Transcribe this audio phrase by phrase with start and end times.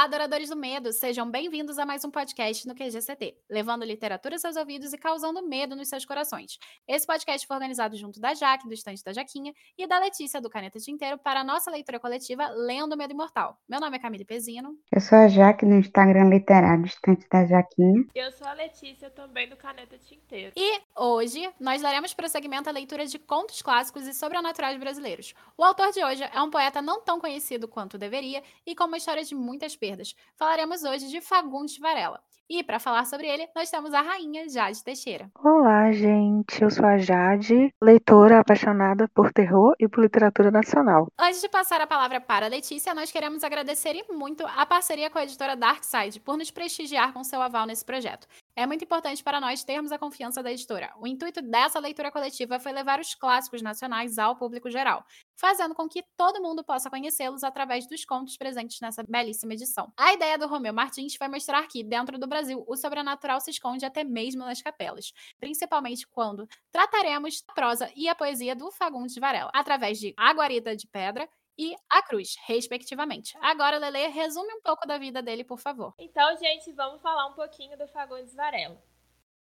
[0.00, 0.94] Olá, adoradores do medo!
[0.94, 5.46] Sejam bem-vindos a mais um podcast no QGCT, levando literatura aos seus ouvidos e causando
[5.46, 6.58] medo nos seus corações.
[6.88, 10.48] Esse podcast foi organizado junto da Jaque, do Estante da Jaquinha, e da Letícia, do
[10.48, 13.58] Caneta Tinteiro, para a nossa leitura coletiva Lendo Medo Imortal.
[13.68, 14.74] Meu nome é Camille Pezino.
[14.90, 18.02] Eu sou a Jaque, do Instagram Literário, Estante da Jaquinha.
[18.14, 20.54] E eu sou a Letícia, também do Caneta Tinteiro.
[20.56, 25.34] E hoje nós daremos prosseguimento à leitura de contos clássicos e sobrenaturais brasileiros.
[25.58, 28.96] O autor de hoje é um poeta não tão conhecido quanto deveria e com uma
[28.96, 29.89] história de muito muitas perdas.
[30.36, 32.22] Falaremos hoje de Fagundes Varela.
[32.52, 35.30] E para falar sobre ele, nós temos a rainha Jade Teixeira.
[35.38, 36.60] Olá, gente.
[36.60, 41.06] Eu sou a Jade, leitora apaixonada por terror e por literatura nacional.
[41.16, 45.18] Antes de passar a palavra para a Letícia, nós queremos agradecer muito a parceria com
[45.20, 48.26] a editora Darkside por nos prestigiar com seu aval nesse projeto.
[48.56, 50.92] É muito importante para nós termos a confiança da editora.
[51.00, 55.04] O intuito dessa leitura coletiva foi levar os clássicos nacionais ao público geral,
[55.36, 59.92] fazendo com que todo mundo possa conhecê-los através dos contos presentes nessa belíssima edição.
[59.96, 63.84] A ideia do Romeu Martins foi mostrar que, dentro do Brasil, o sobrenatural se esconde
[63.84, 69.50] até mesmo nas capelas, principalmente quando trataremos a prosa e a poesia do Fagundes Varela,
[69.54, 73.36] através de A Guarida de Pedra e A Cruz, respectivamente.
[73.40, 75.94] Agora, Lele, resume um pouco da vida dele, por favor.
[75.98, 78.82] Então, gente, vamos falar um pouquinho do Fagundes Varela.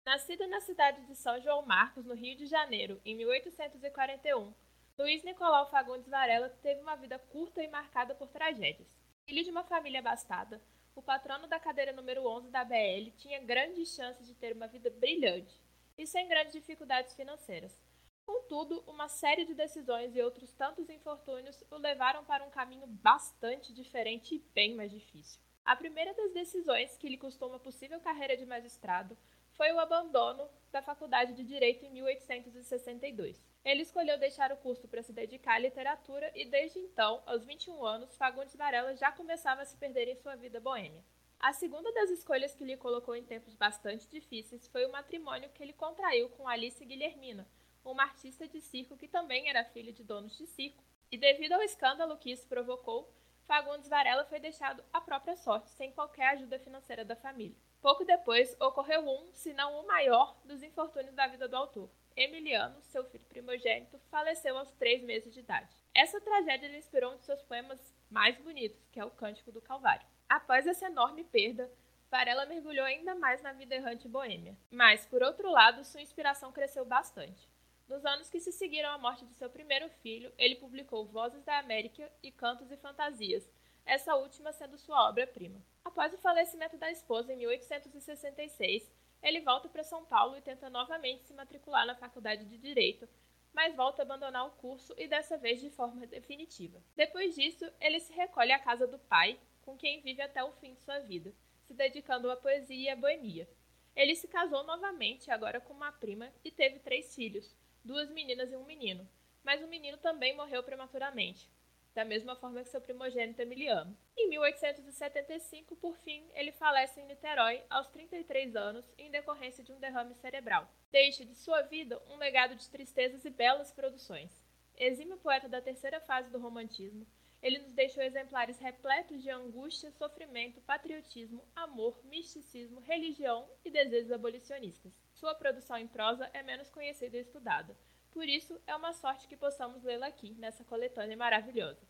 [0.04, 4.52] Nascido na cidade de São João Marcos, no Rio de Janeiro, em 1841,
[4.98, 8.88] Luiz Nicolau Fagundes Varela teve uma vida curta e marcada por tragédias.
[9.26, 10.60] Filho de uma família abastada,
[10.98, 14.90] o patrono da cadeira número 11 da BL tinha grandes chances de ter uma vida
[14.90, 15.62] brilhante
[15.96, 17.80] e sem grandes dificuldades financeiras.
[18.26, 23.72] Contudo, uma série de decisões e outros tantos infortúnios o levaram para um caminho bastante
[23.72, 25.40] diferente e bem mais difícil.
[25.64, 29.16] A primeira das decisões que lhe custou uma possível carreira de magistrado
[29.52, 33.40] foi o abandono da Faculdade de Direito em 1862.
[33.68, 37.84] Ele escolheu deixar o curso para se dedicar à literatura e, desde então, aos 21
[37.84, 41.04] anos, Fagundes Varela já começava a se perder em sua vida boêmia.
[41.38, 45.62] A segunda das escolhas que lhe colocou em tempos bastante difíceis foi o matrimônio que
[45.62, 47.46] ele contraiu com Alice Guilhermina,
[47.84, 51.60] uma artista de circo que também era filha de donos de circo, e devido ao
[51.60, 53.12] escândalo que isso provocou,
[53.42, 57.56] Fagundes Varela foi deixado à própria sorte, sem qualquer ajuda financeira da família.
[57.82, 61.90] Pouco depois, ocorreu um, se não o maior, dos infortúnios da vida do autor.
[62.18, 65.72] Emiliano, seu filho primogênito, faleceu aos três meses de idade.
[65.94, 70.04] Essa tragédia inspirou um de seus poemas mais bonitos, que é o Cântico do Calvário.
[70.28, 71.70] Após essa enorme perda,
[72.10, 74.56] Varela mergulhou ainda mais na vida errante boêmia.
[74.68, 77.48] Mas, por outro lado, sua inspiração cresceu bastante.
[77.86, 81.60] Nos anos que se seguiram à morte de seu primeiro filho, ele publicou Vozes da
[81.60, 83.48] América e Cantos e Fantasias,
[83.86, 85.62] essa última sendo sua obra-prima.
[85.84, 88.90] Após o falecimento da esposa em 1866,
[89.22, 93.08] ele volta para São Paulo e tenta novamente se matricular na Faculdade de Direito,
[93.52, 96.82] mas volta a abandonar o curso e dessa vez de forma definitiva.
[96.94, 100.74] Depois disso, ele se recolhe à casa do pai, com quem vive até o fim
[100.74, 101.34] de sua vida,
[101.64, 103.48] se dedicando à poesia e à boemia.
[103.96, 108.56] Ele se casou novamente, agora com uma prima, e teve três filhos, duas meninas e
[108.56, 109.08] um menino,
[109.42, 111.50] mas o menino também morreu prematuramente,
[111.98, 113.98] da mesma forma que seu primogênito Emiliano.
[114.16, 119.80] Em 1875, por fim, ele falece em Niterói aos 33 anos em decorrência de um
[119.80, 120.72] derrame cerebral.
[120.92, 124.30] Deixa de sua vida um legado de tristezas e belas produções.
[124.76, 127.04] Exímio poeta da terceira fase do romantismo,
[127.42, 134.92] ele nos deixou exemplares repletos de angústia, sofrimento, patriotismo, amor, misticismo, religião e desejos abolicionistas.
[135.14, 137.76] Sua produção em prosa é menos conhecida e estudada.
[138.12, 141.80] Por isso, é uma sorte que possamos lê-la aqui, nessa coletânea maravilhosa.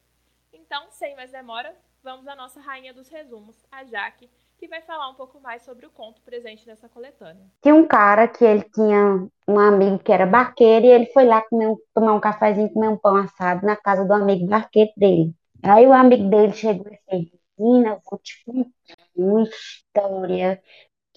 [0.53, 5.09] Então, sem mais demora, vamos à nossa rainha dos resumos, a Jaque, que vai falar
[5.09, 7.47] um pouco mais sobre o conto presente nessa coletânea.
[7.63, 11.43] Tinha um cara que ele tinha um amigo que era barqueiro e ele foi lá
[11.43, 15.35] comer, tomar um cafezinho, comer um pão assado na casa do amigo barqueiro dele.
[15.63, 18.71] Aí o amigo dele chegou e disse, menina, vou te contar
[19.15, 20.63] uma história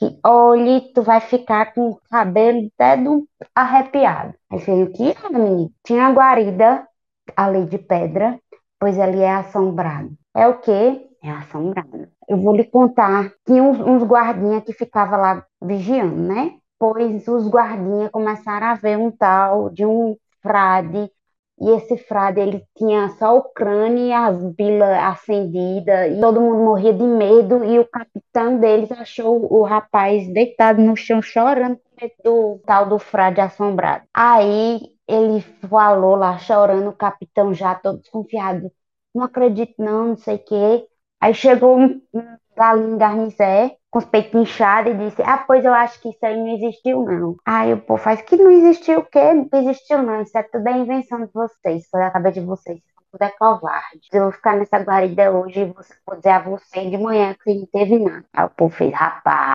[0.02, 4.34] que, olhe, tu vai ficar com o cabelo até do arrepiado.
[4.52, 5.72] Aí fez o que menino?
[5.86, 6.88] Tinha a guarida
[7.36, 8.40] ali de pedra,
[8.80, 10.12] pois ali é assombrado.
[10.36, 11.08] É o quê?
[11.24, 12.08] É assombrado.
[12.28, 13.32] Eu vou lhe contar.
[13.46, 16.58] Tinha uns, uns guardinhas que ficavam lá vigiando, né?
[16.80, 21.12] Pois os guardinhas começaram a ver um tal de um frade
[21.62, 26.64] e esse frade, ele tinha só o crânio e as bilas acendidas, e todo mundo
[26.64, 31.80] morria de medo, e o capitão deles achou o rapaz deitado no chão chorando
[32.24, 34.06] do tal do frade assombrado.
[34.12, 38.72] Aí ele falou lá chorando, o capitão já todo desconfiado,
[39.14, 40.88] não acredito não, não sei o quê.
[41.20, 45.74] Aí chegou um, um galinho garnizé, com os peitos inchados, e disse: Ah, pois eu
[45.74, 47.36] acho que isso aí não existiu, não.
[47.46, 49.34] Aí o povo faz que não existiu o quê?
[49.34, 50.22] Não existiu, não.
[50.22, 52.80] Isso é tudo a invenção de vocês, foi a cabeça de vocês.
[53.12, 54.02] tudo é covarde.
[54.14, 55.66] Eu vou ficar nessa guarida hoje e
[56.06, 58.26] vou dizer a você de manhã que não teve nada.
[58.34, 59.54] Aí o povo fez, rapaz,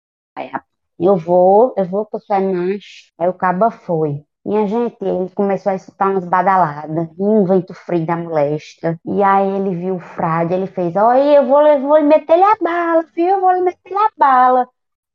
[0.99, 3.13] eu vou, eu vou sou macho.
[3.19, 4.25] Aí o caba foi.
[4.47, 8.97] Minha gente, ele começou a escutar umas badaladas, e um vento frio da molesta.
[9.05, 12.55] E aí ele viu o frade, ele fez, olha, eu vou, eu vou meter-lhe a
[12.61, 14.69] bala, filho, eu vou lhe meter-lhe a bala.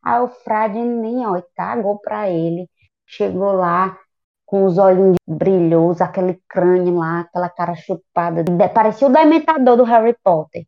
[0.04, 2.70] Aí o frade nem, ó, cagou pra ele.
[3.06, 3.98] Chegou lá,
[4.46, 8.44] com os olhinhos brilhosos, aquele crânio lá, aquela cara chupada.
[8.74, 10.66] Parecia o dementador do Harry Potter.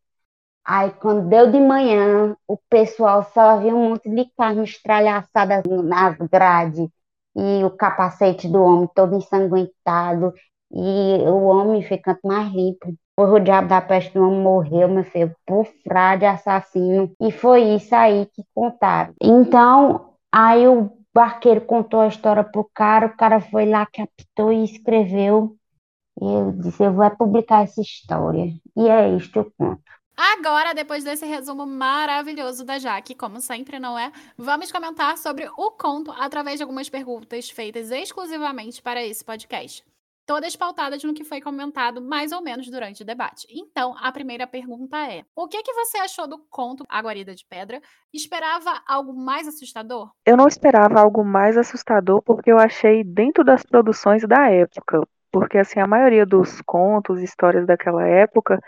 [0.65, 6.17] Aí, quando deu de manhã, o pessoal só viu um monte de carne estralhaçada nas
[6.31, 6.89] grades
[7.35, 10.33] e o capacete do homem todo ensanguentado
[10.71, 12.93] e o homem ficando mais limpo.
[13.15, 17.11] O diabo da peste do homem morreu, meu filho, por frade assassino.
[17.21, 19.13] E foi isso aí que contaram.
[19.21, 24.63] Então, aí o barqueiro contou a história pro cara, o cara foi lá, captou e
[24.63, 25.55] escreveu.
[26.19, 28.51] E eu disse, eu vou publicar essa história.
[28.75, 29.83] E é isto eu conto.
[30.15, 34.11] Agora, depois desse resumo maravilhoso da Jaque, como sempre, não é?
[34.37, 39.83] Vamos comentar sobre o conto através de algumas perguntas feitas exclusivamente para esse podcast.
[40.25, 43.45] Todas pautadas no que foi comentado mais ou menos durante o debate.
[43.49, 47.45] Então, a primeira pergunta é: o que, que você achou do conto A Guarida de
[47.45, 47.81] Pedra?
[48.13, 50.11] Esperava algo mais assustador?
[50.25, 55.01] Eu não esperava algo mais assustador porque eu achei dentro das produções da época.
[55.29, 58.61] Porque, assim, a maioria dos contos, histórias daquela época,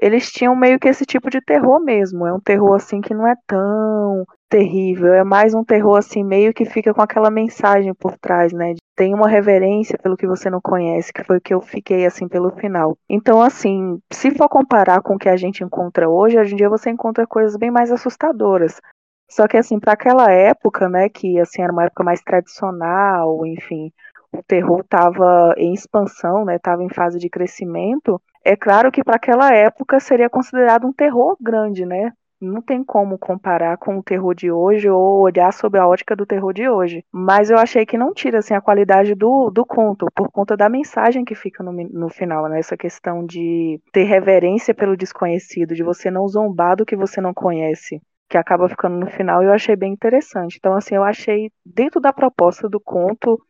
[0.00, 2.26] eles tinham meio que esse tipo de terror mesmo.
[2.26, 6.54] É um terror assim que não é tão terrível, é mais um terror assim meio
[6.54, 8.74] que fica com aquela mensagem por trás, né?
[8.94, 12.28] Tem uma reverência pelo que você não conhece, que foi o que eu fiquei assim
[12.28, 12.96] pelo final.
[13.08, 16.68] Então, assim, se for comparar com o que a gente encontra hoje, hoje em dia
[16.68, 18.80] você encontra coisas bem mais assustadoras.
[19.28, 23.92] Só que assim, para aquela época, né, que assim era uma época mais tradicional, enfim,
[24.32, 29.16] o terror estava em expansão, né, estava em fase de crescimento, é claro que para
[29.16, 32.12] aquela época seria considerado um terror grande, né?
[32.40, 36.26] Não tem como comparar com o terror de hoje ou olhar sob a ótica do
[36.26, 37.04] terror de hoje.
[37.10, 40.68] Mas eu achei que não tira assim, a qualidade do, do conto, por conta da
[40.68, 42.60] mensagem que fica no, no final, né?
[42.60, 47.34] Essa questão de ter reverência pelo desconhecido, de você não zombar do que você não
[47.34, 50.56] conhece que acaba ficando no final, eu achei bem interessante.
[50.58, 53.40] Então, assim, eu achei, dentro da proposta do conto,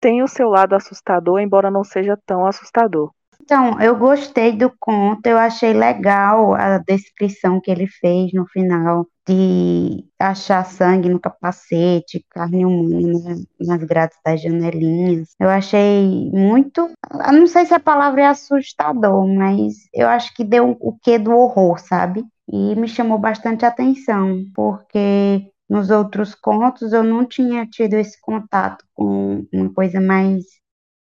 [0.00, 3.12] tem o seu lado assustador, embora não seja tão assustador.
[3.42, 9.06] Então, eu gostei do conto, eu achei legal a descrição que ele fez no final
[9.26, 15.34] de achar sangue no capacete, carne humana nas grades das janelinhas.
[15.38, 16.90] Eu achei muito,
[17.26, 21.18] eu não sei se a palavra é assustador, mas eu acho que deu o quê
[21.18, 22.24] do horror, sabe?
[22.52, 28.84] E me chamou bastante atenção, porque nos outros contos eu não tinha tido esse contato
[28.94, 30.59] com uma coisa mais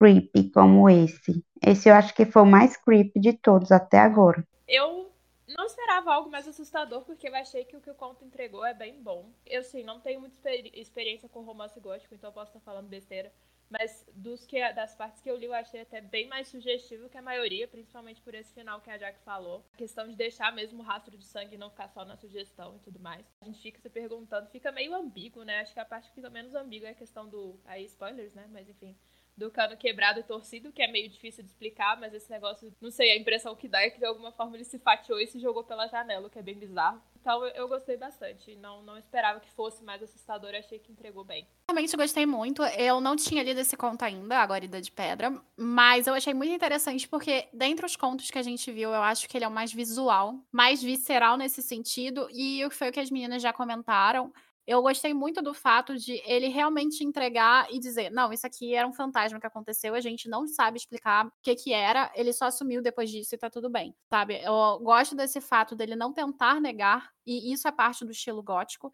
[0.03, 1.41] creepy como esse.
[1.65, 4.45] Esse eu acho que foi o mais creepy de todos até agora.
[4.67, 5.09] Eu
[5.47, 8.73] não esperava algo mais assustador, porque eu achei que o que o conto entregou é
[8.73, 9.31] bem bom.
[9.45, 13.31] Eu, sim, não tenho muita experiência com romance gótico, então eu posso estar falando besteira.
[13.69, 17.17] Mas dos que, das partes que eu li, eu achei até bem mais sugestivo que
[17.17, 19.65] a maioria, principalmente por esse final que a Jack falou.
[19.73, 22.75] A questão de deixar mesmo o rastro de sangue e não ficar só na sugestão
[22.75, 23.25] e tudo mais.
[23.41, 25.61] A gente fica se perguntando, fica meio ambíguo, né?
[25.61, 27.57] Acho que a parte que fica menos ambígua é a questão do.
[27.63, 28.47] Aí, spoilers, né?
[28.51, 28.95] Mas enfim
[29.35, 32.91] do cano quebrado e torcido, que é meio difícil de explicar, mas esse negócio, não
[32.91, 35.39] sei, a impressão que dá é que de alguma forma ele se fatiou e se
[35.39, 37.01] jogou pela janela, o que é bem bizarro.
[37.19, 38.55] Então eu gostei bastante.
[38.55, 41.48] Não, não esperava que fosse mais assustador, achei que entregou bem.
[41.69, 42.62] Realmente gostei muito.
[42.63, 46.53] Eu não tinha lido esse conto ainda, A Guarida de Pedra, mas eu achei muito
[46.53, 49.51] interessante porque, dentre os contos que a gente viu, eu acho que ele é o
[49.51, 54.31] mais visual, mais visceral nesse sentido, e foi o que as meninas já comentaram
[54.65, 58.88] eu gostei muito do fato de ele realmente entregar e dizer: não, isso aqui era
[58.88, 62.46] um fantasma que aconteceu, a gente não sabe explicar o que, que era, ele só
[62.46, 64.41] assumiu depois disso e tá tudo bem, sabe?
[64.43, 68.91] Eu gosto desse fato dele não tentar negar, e isso é parte do estilo gótico.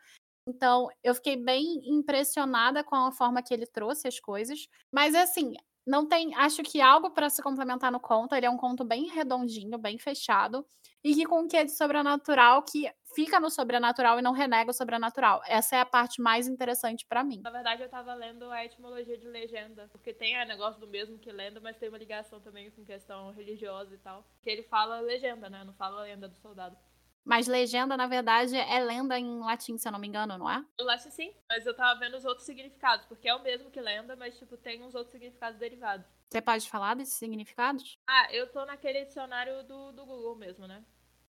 [0.47, 4.67] Então, eu fiquei bem impressionada com a forma que ele trouxe as coisas.
[4.91, 5.53] Mas, assim,
[5.85, 6.33] não tem.
[6.35, 8.33] Acho que algo para se complementar no conto.
[8.35, 10.65] Ele é um conto bem redondinho, bem fechado.
[11.03, 14.71] E que com o que é de sobrenatural que fica no sobrenatural e não renega
[14.71, 15.41] o sobrenatural.
[15.45, 17.41] Essa é a parte mais interessante para mim.
[17.43, 21.17] Na verdade, eu tava lendo a etimologia de legenda, porque tem o negócio do mesmo
[21.17, 24.25] que lenda, mas tem uma ligação também com questão religiosa e tal.
[24.41, 25.63] Que ele fala legenda, né?
[25.63, 26.77] Não fala lenda do soldado.
[27.23, 30.65] Mas legenda, na verdade, é lenda em latim, se eu não me engano, não é?
[30.79, 33.79] Eu acho sim, mas eu tava vendo os outros significados, porque é o mesmo que
[33.79, 36.07] lenda, mas, tipo, tem uns outros significados derivados.
[36.29, 37.99] Você pode falar desses significados?
[38.07, 40.83] Ah, eu tô naquele dicionário do, do Google mesmo, né?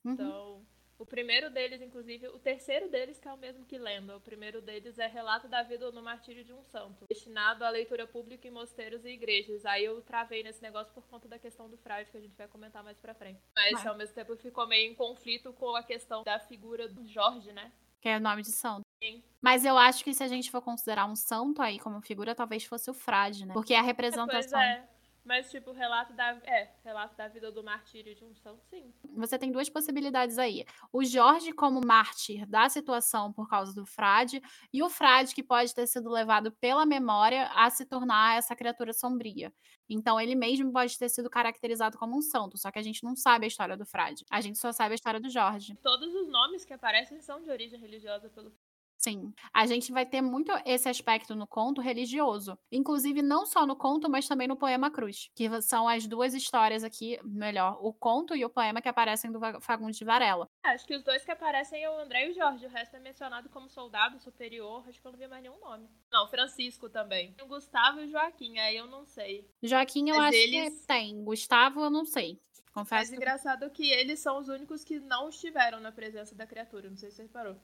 [0.04, 0.12] Uhum.
[0.12, 0.66] Então,
[1.00, 4.18] O primeiro deles, inclusive, o terceiro deles que é o mesmo que lembra.
[4.18, 8.06] O primeiro deles é Relato da Vida no Martírio de um Santo, destinado à leitura
[8.06, 9.64] pública em mosteiros e igrejas.
[9.64, 12.46] Aí eu travei nesse negócio por conta da questão do frade, que a gente vai
[12.48, 13.40] comentar mais pra frente.
[13.56, 17.50] Mas, ao mesmo tempo ficou meio em conflito com a questão da figura do Jorge,
[17.50, 17.72] né?
[17.98, 18.82] Que é o nome de santo.
[19.02, 19.24] Sim.
[19.40, 22.64] Mas eu acho que se a gente for considerar um santo aí como figura, talvez
[22.64, 23.54] fosse o frade, né?
[23.54, 24.60] Porque a representação.
[24.60, 24.99] É, pois é.
[25.24, 28.92] Mas, tipo, relato da, é, relato da vida do martírio de um santo, sim.
[29.16, 30.64] Você tem duas possibilidades aí.
[30.92, 34.40] O Jorge como mártir da situação por causa do frade,
[34.72, 38.92] e o frade que pode ter sido levado pela memória a se tornar essa criatura
[38.92, 39.52] sombria.
[39.88, 43.14] Então, ele mesmo pode ter sido caracterizado como um santo, só que a gente não
[43.14, 44.24] sabe a história do frade.
[44.30, 45.76] A gente só sabe a história do Jorge.
[45.82, 48.52] Todos os nomes que aparecem são de origem religiosa pelo
[49.00, 52.58] Sim, a gente vai ter muito esse aspecto no conto religioso.
[52.70, 56.84] Inclusive, não só no conto, mas também no poema Cruz, que são as duas histórias
[56.84, 60.46] aqui, melhor, o conto e o poema que aparecem do Fagundes de Varela.
[60.62, 62.94] É, acho que os dois que aparecem é o André e o Jorge, o resto
[62.94, 65.88] é mencionado como soldado superior, acho que eu não vi mais nenhum nome.
[66.12, 67.34] Não, Francisco também.
[67.42, 69.48] O Gustavo e o Joaquim, aí eu não sei.
[69.62, 70.78] Joaquim eu mas acho eles...
[70.78, 72.38] que tem, Gustavo eu não sei.
[72.74, 73.10] Confesso.
[73.10, 76.98] Mas engraçado que eles são os únicos que não estiveram na presença da criatura, não
[76.98, 77.56] sei se você reparou.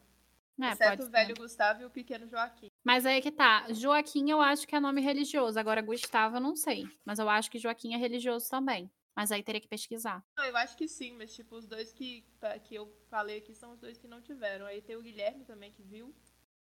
[0.60, 2.68] É, Exceto o velho Gustavo e o pequeno Joaquim.
[2.84, 3.66] Mas aí que tá.
[3.72, 5.58] Joaquim eu acho que é nome religioso.
[5.58, 6.84] Agora, Gustavo eu não sei.
[7.04, 8.90] Mas eu acho que Joaquim é religioso também.
[9.14, 10.22] Mas aí teria que pesquisar.
[10.36, 12.24] Não, eu acho que sim, mas tipo, os dois que,
[12.64, 14.66] que eu falei aqui são os dois que não tiveram.
[14.66, 16.14] Aí tem o Guilherme também que viu.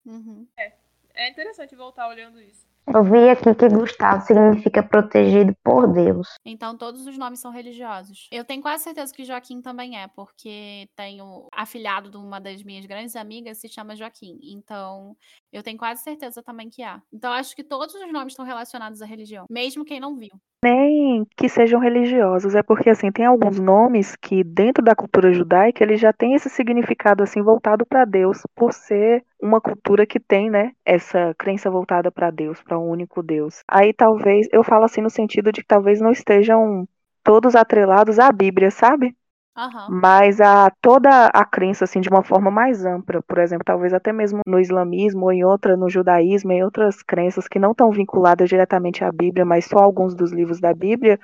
[0.05, 0.47] Uhum.
[0.57, 0.77] É.
[1.13, 2.70] É interessante voltar olhando isso.
[2.93, 6.27] Eu vi aqui que Gustavo significa protegido por Deus.
[6.45, 8.27] Então todos os nomes são religiosos.
[8.31, 12.85] Eu tenho quase certeza que Joaquim também é, porque tenho afilhado de uma das minhas
[12.85, 14.37] grandes amigas se chama Joaquim.
[14.43, 15.15] Então
[15.53, 17.01] eu tenho quase certeza também que há.
[17.13, 20.31] Então acho que todos os nomes estão relacionados à religião, mesmo quem não viu
[20.63, 25.83] nem que sejam religiosos, é porque assim tem alguns nomes que dentro da cultura judaica
[25.83, 30.49] ele já tem esse significado assim voltado para Deus, por ser uma cultura que tem,
[30.49, 33.63] né, essa crença voltada para Deus, para um único Deus.
[33.67, 36.87] Aí talvez eu falo assim no sentido de que talvez não estejam
[37.23, 39.15] todos atrelados à Bíblia, sabe?
[39.87, 44.13] Mas a toda a crença assim de uma forma mais ampla, por exemplo, talvez até
[44.13, 48.47] mesmo no islamismo ou em outra no judaísmo, em outras crenças que não estão vinculadas
[48.49, 51.19] diretamente à Bíblia, mas só alguns dos livros da Bíblia,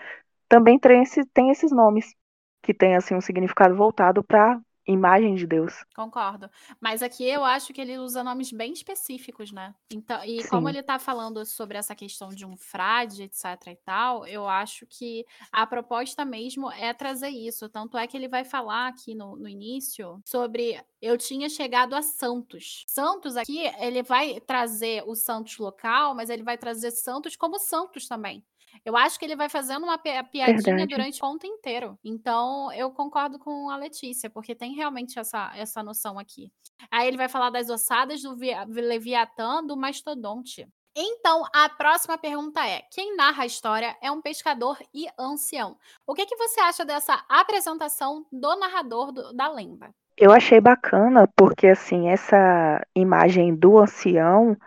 [0.49, 2.15] também tem, esse, tem esses nomes
[2.63, 5.83] que têm assim um significado voltado para imagem de Deus.
[5.95, 6.49] Concordo.
[6.79, 9.75] Mas aqui eu acho que ele usa nomes bem específicos, né?
[9.91, 10.49] Então, e Sim.
[10.49, 14.85] como ele tá falando sobre essa questão de um frade, etc e tal, eu acho
[14.87, 17.69] que a proposta mesmo é trazer isso.
[17.69, 22.01] Tanto é que ele vai falar aqui no, no início sobre eu tinha chegado a
[22.01, 22.83] Santos.
[22.87, 28.07] Santos aqui, ele vai trazer o Santos local, mas ele vai trazer Santos como Santos
[28.07, 28.43] também.
[28.85, 30.87] Eu acho que ele vai fazendo uma piadinha Verdade.
[30.87, 31.97] durante o conto inteiro.
[32.03, 36.51] Então, eu concordo com a Letícia, porque tem realmente essa, essa noção aqui.
[36.91, 38.35] Aí ele vai falar das ossadas do
[38.69, 40.67] Leviatã, do Mastodonte.
[40.99, 45.77] Então, a próxima pergunta é: quem narra a história é um pescador e ancião.
[46.07, 49.91] O que, que você acha dessa apresentação do narrador do, da lenda?
[50.17, 54.57] Eu achei bacana, porque assim, essa imagem do ancião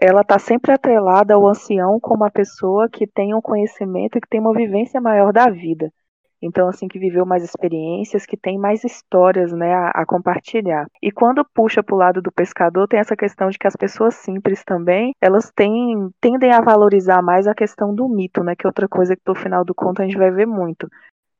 [0.00, 4.28] ela está sempre atrelada ao ancião como a pessoa que tem um conhecimento e que
[4.28, 5.90] tem uma vivência maior da vida.
[6.40, 10.86] Então, assim, que viveu mais experiências, que tem mais histórias, né, a, a compartilhar.
[11.02, 14.14] E quando puxa para o lado do pescador, tem essa questão de que as pessoas
[14.16, 18.68] simples também, elas têm, tendem a valorizar mais a questão do mito, né, que é
[18.68, 20.88] outra coisa que no final do conto a gente vai ver muito.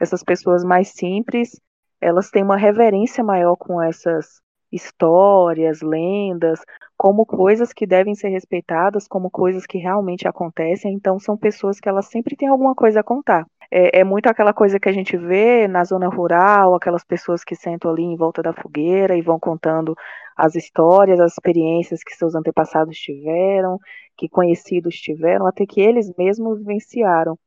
[0.01, 1.61] Essas pessoas mais simples,
[2.01, 4.41] elas têm uma reverência maior com essas
[4.73, 6.61] histórias, lendas,
[6.97, 10.95] como coisas que devem ser respeitadas, como coisas que realmente acontecem.
[10.95, 13.47] Então, são pessoas que elas sempre têm alguma coisa a contar.
[13.71, 17.57] É, é, muito aquela coisa que a gente vê na zona rural, aquelas pessoas que
[17.57, 19.95] sentam ali em volta da fogueira e vão contando
[20.37, 23.79] as histórias, as experiências que seus antepassados tiveram,
[24.17, 27.39] que conhecidos tiveram, até que eles mesmos vivenciaram.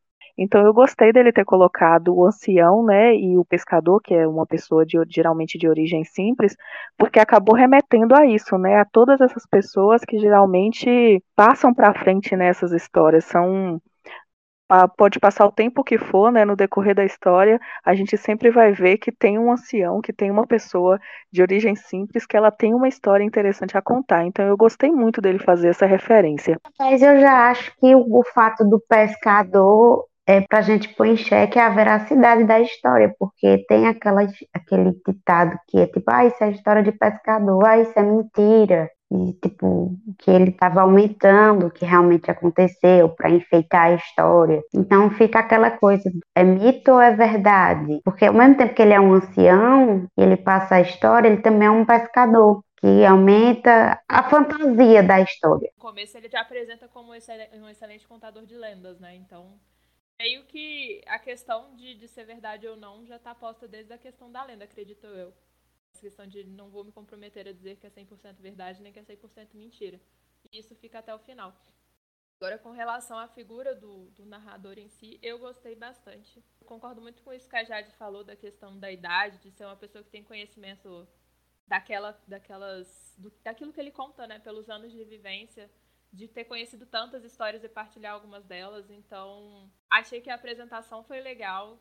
[0.42, 4.46] Então eu gostei dele ter colocado o ancião, né, e o pescador, que é uma
[4.46, 6.56] pessoa de, geralmente de origem simples,
[6.98, 12.38] porque acabou remetendo a isso, né, a todas essas pessoas que geralmente passam para frente
[12.38, 13.82] nessas histórias, são
[14.96, 18.72] pode passar o tempo que for, né, no decorrer da história, a gente sempre vai
[18.72, 21.00] ver que tem um ancião, que tem uma pessoa
[21.32, 24.26] de origem simples, que ela tem uma história interessante a contar.
[24.26, 26.60] Então eu gostei muito dele fazer essa referência.
[26.78, 31.18] Mas eu já acho que o fato do pescador é para a gente pôr em
[31.18, 34.22] xeque a veracidade da história, porque tem aquela,
[34.54, 38.92] aquele ditado que é tipo, ah, isso é história de pescador, ah, isso é mentira.
[39.12, 44.62] e tipo que ele estava aumentando o que realmente aconteceu para enfeitar a história.
[44.72, 48.00] Então fica aquela coisa, é mito ou é verdade?
[48.04, 51.68] Porque ao mesmo tempo que ele é um ancião, ele passa a história, ele também
[51.68, 55.72] é um pescador que aumenta a fantasia da história.
[55.76, 59.16] No começo ele te apresenta como um excelente contador de lendas, né?
[59.16, 59.58] Então
[60.20, 63.98] meio que a questão de, de ser verdade ou não já está posta desde a
[63.98, 65.34] questão da lenda, acredito eu
[66.00, 69.04] questão de não vou me comprometer a dizer que é 100% verdade nem que é
[69.04, 70.00] 100% mentira.
[70.52, 71.54] E isso fica até o final.
[72.40, 76.42] Agora, com relação à figura do, do narrador em si, eu gostei bastante.
[76.62, 79.66] Eu concordo muito com isso que a Jade falou da questão da idade, de ser
[79.66, 81.06] uma pessoa que tem conhecimento
[81.68, 85.70] daquela, daquelas, do, daquilo que ele conta, né, pelos anos de vivência,
[86.12, 88.90] de ter conhecido tantas histórias e partilhar algumas delas.
[88.90, 91.80] Então, achei que a apresentação foi legal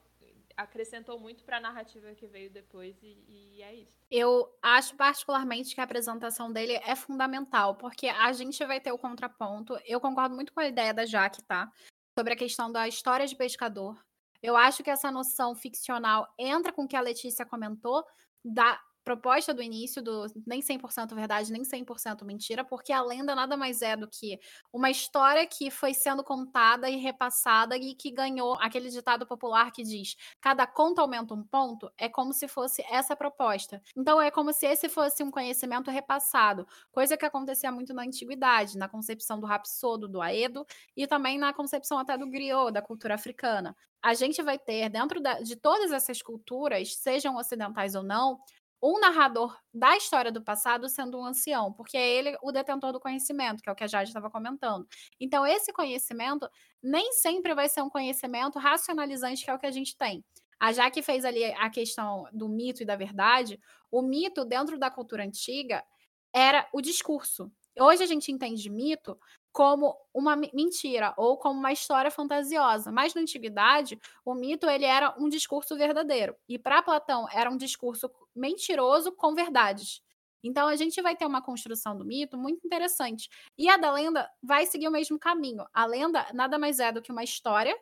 [0.59, 3.97] acrescentou muito para a narrativa que veio depois e, e, é isso.
[4.11, 8.99] Eu acho particularmente que a apresentação dele é fundamental, porque a gente vai ter o
[8.99, 9.79] contraponto.
[9.87, 11.71] Eu concordo muito com a ideia da Jaque, tá?
[12.19, 13.97] Sobre a questão da história de pescador.
[14.43, 18.05] Eu acho que essa noção ficcional entra com o que a Letícia comentou
[18.45, 23.57] da proposta do início do nem 100% verdade, nem 100% mentira, porque a lenda nada
[23.57, 24.39] mais é do que
[24.73, 29.83] uma história que foi sendo contada e repassada e que ganhou aquele ditado popular que
[29.83, 33.81] diz: cada conta aumenta um ponto, é como se fosse essa proposta.
[33.97, 38.79] Então é como se esse fosse um conhecimento repassado, coisa que acontecia muito na antiguidade,
[38.79, 43.15] na concepção do rapsodo, do aedo e também na concepção até do griot, da cultura
[43.15, 43.77] africana.
[44.03, 48.39] A gente vai ter dentro de todas essas culturas, sejam ocidentais ou não,
[48.83, 53.01] um narrador da história do passado sendo um ancião, porque é ele o detentor do
[53.01, 54.87] conhecimento, que é o que a Jade estava comentando.
[55.21, 56.49] Então, esse conhecimento
[56.83, 60.25] nem sempre vai ser um conhecimento racionalizante, que é o que a gente tem.
[60.61, 63.61] A Jaque fez ali a questão do mito e da verdade.
[63.91, 65.85] O mito, dentro da cultura antiga,
[66.33, 67.51] era o discurso.
[67.79, 69.17] Hoje a gente entende mito
[69.53, 72.93] como uma mentira ou como uma história fantasiosa.
[72.93, 76.37] Mas na antiguidade, o mito ele era um discurso verdadeiro.
[76.49, 80.03] E para Platão era um discurso mentiroso com verdades.
[80.43, 83.29] Então a gente vai ter uma construção do mito muito interessante.
[83.57, 85.65] E a da lenda vai seguir o mesmo caminho.
[85.73, 87.77] A lenda nada mais é do que uma história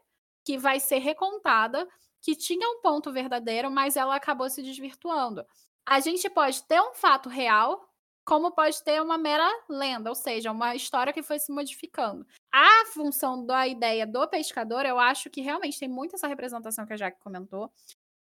[0.45, 1.87] que vai ser recontada,
[2.23, 5.45] que tinha um ponto verdadeiro, mas ela acabou se desvirtuando.
[5.85, 7.87] A gente pode ter um fato real
[8.27, 12.27] como pode ter uma mera lenda, ou seja, uma história que foi se modificando.
[12.53, 16.93] A função da ideia do pescador, eu acho que realmente tem muito essa representação que
[16.93, 17.73] a Jack comentou.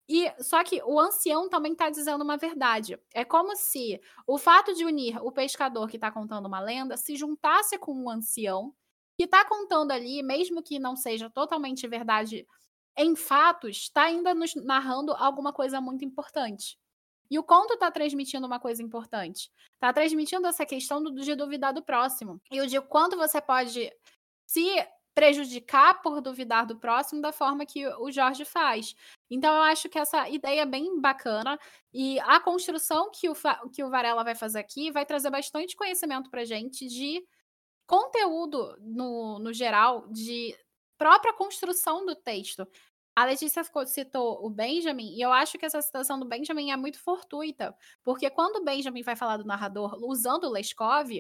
[0.08, 2.98] E só que o ancião também está dizendo uma verdade.
[3.14, 7.14] É como se o fato de unir o pescador que está contando uma lenda se
[7.14, 8.74] juntasse com um ancião
[9.16, 12.44] que está contando ali, mesmo que não seja totalmente verdade
[12.96, 16.76] em fatos, está ainda nos narrando alguma coisa muito importante.
[17.32, 19.50] E o conto está transmitindo uma coisa importante.
[19.72, 22.38] Está transmitindo essa questão do, de duvidar do próximo.
[22.50, 23.90] E o de quanto você pode
[24.46, 28.94] se prejudicar por duvidar do próximo da forma que o Jorge faz.
[29.30, 31.58] Então eu acho que essa ideia é bem bacana
[31.90, 33.34] e a construção que o,
[33.72, 37.26] que o Varela vai fazer aqui vai trazer bastante conhecimento para gente de
[37.86, 40.54] conteúdo no, no geral, de
[40.98, 42.68] própria construção do texto.
[43.14, 46.98] A Letícia citou o Benjamin, e eu acho que essa citação do Benjamin é muito
[46.98, 51.10] fortuita, porque quando o Benjamin vai falar do narrador usando o Leskov,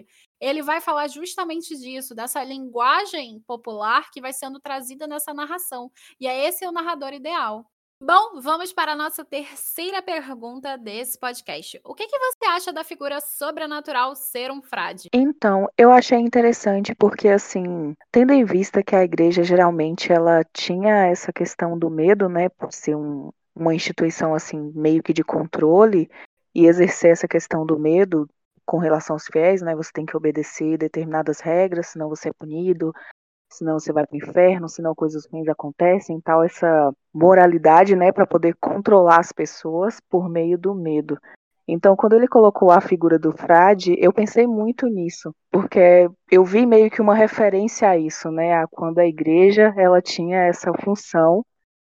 [0.40, 5.92] ele vai falar justamente disso, dessa linguagem popular que vai sendo trazida nessa narração.
[6.18, 7.71] E é esse o narrador ideal.
[8.04, 11.80] Bom, vamos para a nossa terceira pergunta desse podcast.
[11.84, 15.08] O que, que, você acha da figura sobrenatural ser um frade?
[15.12, 21.06] Então, eu achei interessante porque, assim, tendo em vista que a igreja geralmente ela tinha
[21.06, 26.10] essa questão do medo, né, por ser um, uma instituição, assim, meio que de controle
[26.52, 28.28] e exercer essa questão do medo
[28.66, 32.92] com relação aos fiéis, né, você tem que obedecer determinadas regras, senão você é punido,
[33.52, 38.26] senão você vai para o inferno, senão coisas ruins acontecem, tal essa moralidade, né, para
[38.26, 41.18] poder controlar as pessoas por meio do medo.
[41.66, 46.66] Então, quando ele colocou a figura do frade, eu pensei muito nisso, porque eu vi
[46.66, 51.44] meio que uma referência a isso, né, a quando a igreja ela tinha essa função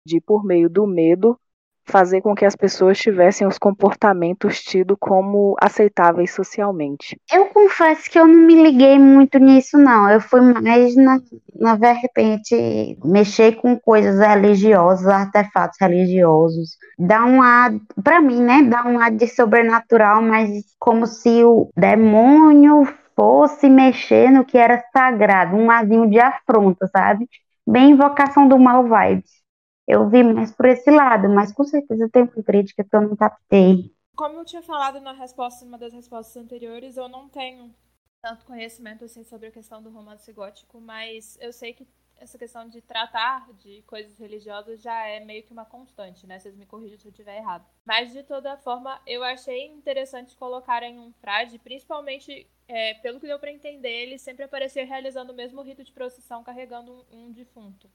[0.07, 1.39] de por meio do medo
[1.87, 7.19] fazer com que as pessoas tivessem os comportamentos tidos como aceitáveis socialmente.
[7.33, 10.11] Eu confesso que eu não me liguei muito nisso, não.
[10.11, 11.21] Eu fui mais na,
[11.55, 16.77] na repente mexer com coisas religiosas, artefatos religiosos.
[16.99, 18.63] Dá um ar, para mim, né?
[18.63, 24.83] Dá um ar de sobrenatural, mas como se o demônio fosse mexer no que era
[24.93, 27.29] sagrado, um arzinho de afronta, sabe?
[27.67, 29.44] Bem invocação do mal vibes
[29.87, 33.17] eu vi mais por esse lado, mas com certeza tem uma crítica que eu não
[33.17, 33.95] captei.
[34.17, 37.75] Como eu tinha falado na resposta, uma das respostas anteriores, eu não tenho
[38.23, 42.69] tanto conhecimento assim sobre a questão do romance gótico, mas eu sei que essa questão
[42.69, 46.39] de tratar de coisas religiosas já é meio que uma constante, né?
[46.39, 47.67] Vocês me corrijam se eu estiver errado.
[47.85, 53.39] Mas de toda forma, eu achei interessante colocarem um frade, principalmente é, pelo que deu
[53.39, 57.91] para entender, ele sempre aparecia realizando o mesmo rito de procissão carregando um, um defunto.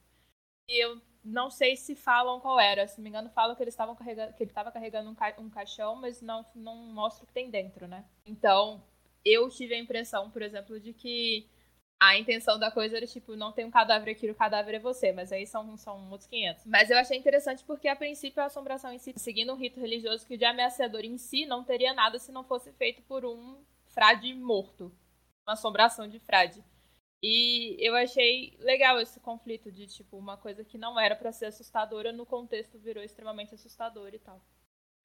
[0.70, 2.88] E eu não sei se falam qual era.
[2.88, 5.34] Se não me engano, falam que eles estavam carregando, que ele estava carregando um, ca
[5.40, 8.06] um caixão, mas não, não mostra o que tem dentro, né?
[8.26, 8.82] Então,
[9.26, 11.50] eu tive a impressão, por exemplo, de que
[12.00, 15.12] a intenção da coisa era, tipo, não tem um cadáver aqui, o cadáver é você,
[15.12, 16.66] mas aí são, são outros 500.
[16.66, 20.26] Mas eu achei interessante porque, a princípio, a assombração em si, seguindo um rito religioso
[20.26, 23.58] que o de ameaçador em si não teria nada se não fosse feito por um
[23.88, 24.96] frade morto.
[25.46, 26.64] Uma assombração de frade.
[27.22, 31.48] E eu achei legal esse conflito de, tipo, uma coisa que não era para ser
[31.48, 34.42] assustadora, no contexto virou extremamente assustador e tal.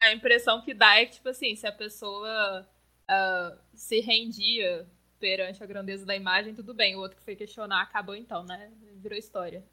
[0.01, 2.69] A impressão que dá é que, tipo assim, se a pessoa
[3.11, 6.95] uh, se rendia perante a grandeza da imagem, tudo bem.
[6.95, 8.71] O outro que foi questionar acabou então, né?
[8.97, 9.65] Virou história.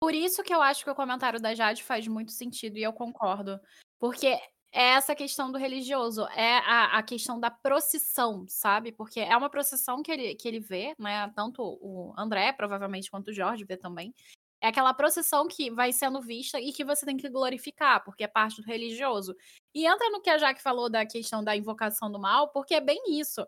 [0.00, 2.92] Por isso que eu acho que o comentário da Jade faz muito sentido e eu
[2.92, 3.58] concordo.
[3.98, 4.38] Porque
[4.76, 8.92] é essa questão do religioso, é a, a, questão da procissão, sabe?
[8.92, 11.32] Porque é uma procissão que ele, que ele vê, né?
[11.34, 14.14] Tanto o André, provavelmente, quanto o Jorge vê também.
[14.60, 18.28] É aquela procissão que vai sendo vista e que você tem que glorificar, porque é
[18.28, 19.34] parte do religioso.
[19.74, 22.80] E entra no que a Jaque falou da questão da invocação do mal, porque é
[22.80, 23.46] bem isso.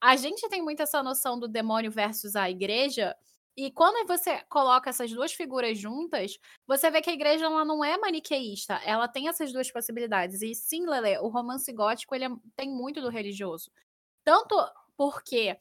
[0.00, 3.16] A gente tem muito essa noção do demônio versus a igreja,
[3.58, 7.84] e quando você coloca essas duas figuras juntas, você vê que a igreja ela não
[7.84, 10.42] é maniqueísta, ela tem essas duas possibilidades.
[10.42, 13.72] E sim, Lele, o romance gótico ele é, tem muito do religioso.
[14.22, 14.54] Tanto
[14.96, 15.58] porque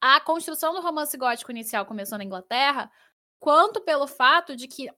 [0.00, 2.90] a construção do romance gótico inicial começou na Inglaterra,
[3.38, 4.90] quanto pelo fato de que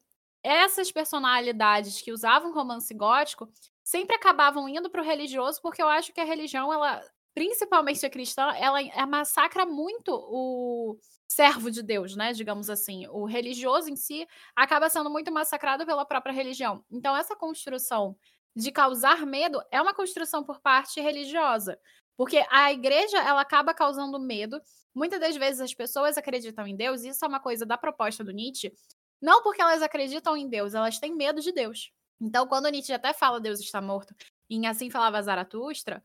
[0.42, 6.10] essas personalidades que usavam romance gótico sempre acabavam indo para o religioso, porque eu acho
[6.10, 12.32] que a religião, ela, principalmente a cristã, ela massacra muito o servo de Deus, né?
[12.32, 13.06] Digamos assim.
[13.08, 16.84] O religioso em si acaba sendo muito massacrado pela própria religião.
[16.90, 18.16] Então, essa construção
[18.54, 21.78] de causar medo é uma construção por parte religiosa.
[22.16, 24.60] Porque a igreja, ela acaba causando medo.
[24.94, 28.22] Muitas das vezes as pessoas acreditam em Deus, e isso é uma coisa da proposta
[28.22, 28.72] do Nietzsche,
[29.20, 31.90] não porque elas acreditam em Deus, elas têm medo de Deus.
[32.20, 34.14] Então, quando Nietzsche até fala Deus está morto,
[34.48, 36.00] em Assim Falava Zaratustra,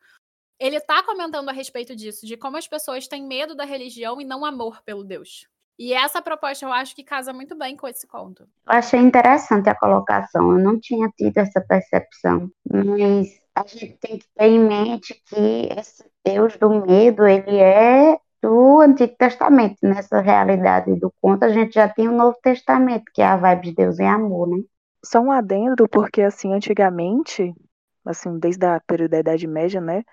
[0.59, 4.25] ele está comentando a respeito disso, de como as pessoas têm medo da religião e
[4.25, 5.47] não amor pelo Deus.
[5.77, 8.43] E essa proposta eu acho que casa muito bem com esse conto.
[8.43, 14.17] Eu achei interessante a colocação, eu não tinha tido essa percepção, mas a gente tem
[14.17, 20.19] que ter em mente que esse Deus do medo, ele é do Antigo Testamento, nessa
[20.19, 23.75] realidade do conto, a gente já tem o Novo Testamento, que é a vibe de
[23.75, 24.63] Deus em amor, né?
[25.03, 27.53] Só um adendo, porque assim, antigamente,
[28.05, 30.03] assim, desde a período da Idade Média, né,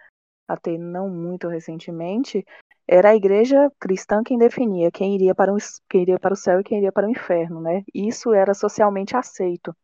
[0.49, 2.45] até não muito recentemente,
[2.89, 5.57] era a igreja cristã quem definia quem iria para o,
[5.89, 7.83] quem iria para o céu e quem iria para o inferno, né?
[7.93, 9.75] Isso era socialmente aceito.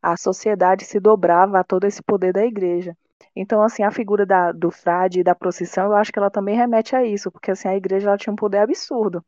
[0.00, 2.96] A sociedade se dobrava a todo esse poder da igreja.
[3.34, 6.56] Então, assim, a figura da, do frade e da procissão, eu acho que ela também
[6.56, 9.24] remete a isso, porque assim, a igreja ela tinha um poder absurdo.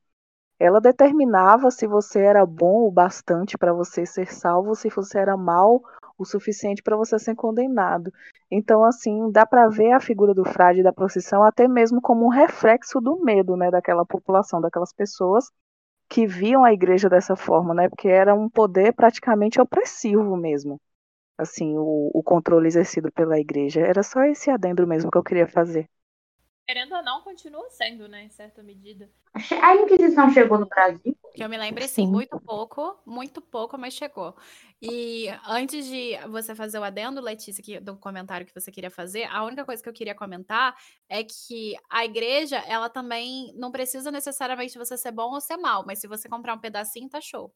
[0.58, 5.36] Ela determinava se você era bom o bastante para você ser salvo, se você era
[5.36, 5.82] mal
[6.18, 8.12] o suficiente para você ser condenado.
[8.50, 12.28] Então, assim, dá para ver a figura do frade da procissão até mesmo como um
[12.30, 15.50] reflexo do medo, né, daquela população, daquelas pessoas
[16.08, 20.80] que viam a igreja dessa forma, né, porque era um poder praticamente opressivo mesmo.
[21.38, 23.80] Assim, o, o controle exercido pela igreja.
[23.80, 25.88] Era só esse adendo mesmo que eu queria fazer
[26.68, 29.10] querendo ou não, continua sendo, né, em certa medida.
[29.62, 31.16] A Inquisição chegou no Brasil?
[31.34, 34.36] Que eu me lembre, sim, muito pouco, muito pouco, mas chegou.
[34.82, 39.24] E antes de você fazer o adendo, Letícia, que, do comentário que você queria fazer,
[39.24, 40.76] a única coisa que eu queria comentar
[41.08, 45.86] é que a igreja, ela também não precisa necessariamente você ser bom ou ser mal,
[45.86, 47.50] mas se você comprar um pedacinho, tá show.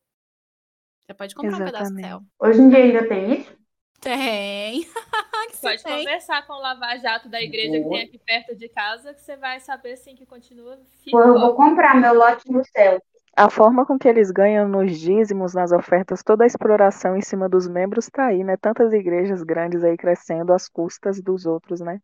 [1.05, 1.69] Você pode comprar Exatamente.
[1.69, 2.23] um pedaço do céu.
[2.41, 3.62] Hoje em dia ainda tem isso?
[4.03, 4.85] Tem.
[5.63, 5.99] Pode tem.
[5.99, 7.83] conversar com o Lava Jato da igreja Boa.
[7.83, 10.77] que tem aqui perto de casa, que você vai saber sim que continua.
[11.07, 13.01] Eu vou comprar meu lote no céu.
[13.35, 17.49] A forma com que eles ganham nos dízimos, nas ofertas, toda a exploração em cima
[17.49, 18.57] dos membros tá aí, né?
[18.57, 22.01] Tantas igrejas grandes aí crescendo às custas dos outros, né?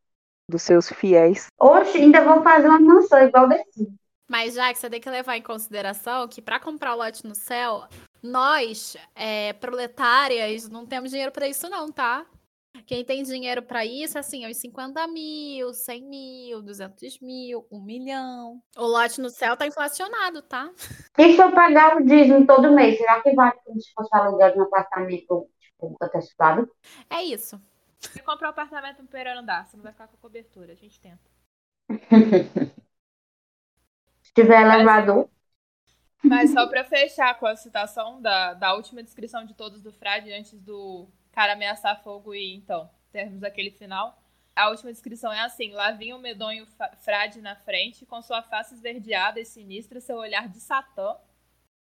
[0.49, 1.49] Dos seus fiéis.
[1.59, 3.93] Oxe, ainda vou fazer uma mansão igual desse.
[4.29, 7.35] Mas já que você tem que levar em consideração que para comprar o lote no
[7.35, 7.85] céu,
[8.23, 12.27] nós, é, proletárias, não temos dinheiro para isso, não, tá?
[12.87, 17.81] Quem tem dinheiro para isso, assim, é uns 50 mil, 100 mil, 200 mil, 1
[17.81, 18.63] milhão.
[18.77, 20.71] O lote no céu tá inflacionado, tá?
[21.19, 24.53] E se eu pagar o dízimo todo mês, será que vai como se fosse aluguel
[24.53, 26.71] de um apartamento, tipo, antecipado?
[27.11, 27.61] É isso.
[27.99, 30.77] Você compra um apartamento no primeiro andar, você não vai ficar com a cobertura, a
[30.77, 31.19] gente tenta.
[34.43, 35.29] tiver elevador.
[36.23, 40.33] Mas só pra fechar com a citação da, da última descrição de todos do Frade,
[40.33, 44.21] antes do cara ameaçar fogo e então termos aquele final.
[44.55, 46.67] A última descrição é assim: lá vinha o medonho
[47.05, 51.17] frade na frente, com sua face esverdeada e sinistra, seu olhar de Satã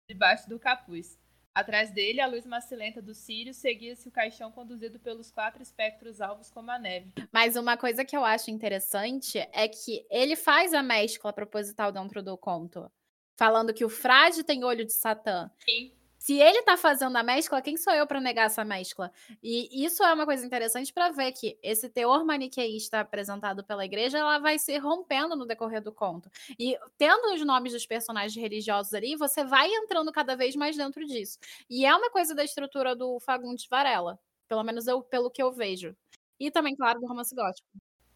[0.08, 1.19] debaixo do capuz.
[1.54, 6.48] Atrás dele, a luz macilenta do Sírio seguia-se o caixão conduzido pelos quatro espectros alvos
[6.50, 7.12] como a neve.
[7.32, 12.22] Mas uma coisa que eu acho interessante é que ele faz a mescla proposital dentro
[12.22, 12.90] do conto.
[13.36, 15.50] Falando que o frade tem olho de Satã.
[15.68, 15.92] Sim.
[16.30, 19.10] Se ele tá fazendo a mescla, quem sou eu para negar essa mescla?
[19.42, 24.16] E isso é uma coisa interessante para ver que esse teor maniqueísta apresentado pela igreja,
[24.16, 26.30] ela vai se rompendo no decorrer do conto.
[26.56, 31.04] E tendo os nomes dos personagens religiosos ali, você vai entrando cada vez mais dentro
[31.04, 31.36] disso.
[31.68, 34.16] E é uma coisa da estrutura do Fagundes Varela,
[34.46, 35.96] pelo menos eu, pelo que eu vejo.
[36.38, 37.66] E também, claro, do romance gótico.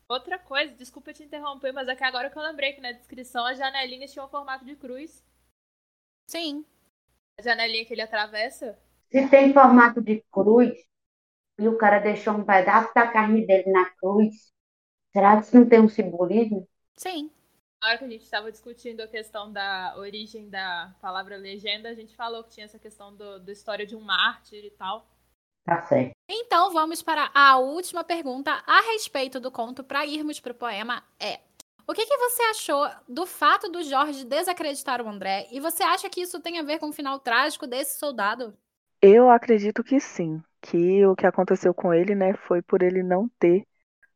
[0.08, 3.44] Outra coisa, desculpa te interromper, mas é que agora que eu lembrei que na descrição
[3.44, 5.24] as janelinhas tinham formato de cruz.
[6.28, 6.64] Sim.
[7.38, 8.78] A janelinha que ele atravessa?
[9.10, 10.72] Se tem formato de cruz
[11.58, 14.52] e o cara deixou um pedaço da carne dele na cruz,
[15.12, 16.68] será que isso não tem um simbolismo?
[16.96, 17.30] Sim.
[17.80, 21.94] Na hora que a gente estava discutindo a questão da origem da palavra legenda, a
[21.94, 25.06] gente falou que tinha essa questão do, da história de um mártir e tal.
[25.64, 26.12] Tá certo.
[26.28, 31.02] Então vamos para a última pergunta a respeito do conto para irmos para o poema
[31.20, 31.40] é
[31.86, 35.46] o que, que, você achou do fato do Jorge desacreditar o André?
[35.50, 38.56] E você acha que isso tem a ver com o final trágico desse soldado?
[39.00, 40.42] Eu acredito que sim.
[40.62, 43.66] Que o que aconteceu com ele, né, foi por ele não ter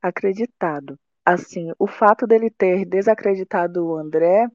[0.01, 0.99] acreditado.
[1.25, 4.49] Assim, o fato dele ter desacreditado o André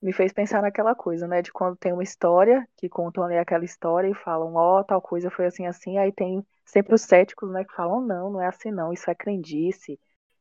[0.00, 3.64] me fez pensar naquela coisa, né, de quando tem uma história, que contam ali aquela
[3.64, 7.50] história e falam, ó, oh, tal coisa foi assim, assim, aí tem sempre os céticos,
[7.50, 9.98] né, que falam, não, não é assim não, isso é crendice,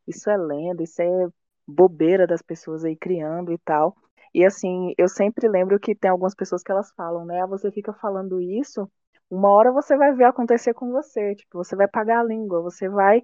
[0.08, 1.30] isso é lenda, isso é
[1.72, 3.96] bobeira das pessoas aí criando e tal.
[4.34, 7.42] E assim, eu sempre lembro que tem algumas pessoas que elas falam, né?
[7.42, 8.90] Ah, você fica falando isso,
[9.30, 11.36] uma hora você vai ver acontecer com você.
[11.36, 13.24] Tipo, você vai pagar a língua, você vai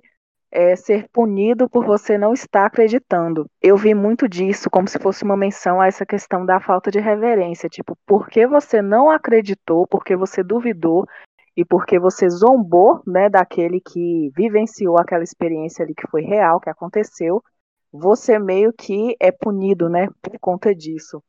[0.51, 3.49] é, ser punido por você não estar acreditando.
[3.61, 6.99] Eu vi muito disso como se fosse uma menção a essa questão da falta de
[6.99, 7.69] reverência.
[7.69, 11.05] Tipo, por que você não acreditou, porque você duvidou
[11.55, 16.69] e porque você zombou, né, daquele que vivenciou aquela experiência ali que foi real, que
[16.69, 17.43] aconteceu,
[17.99, 21.21] você meio que é punido, né, por conta disso.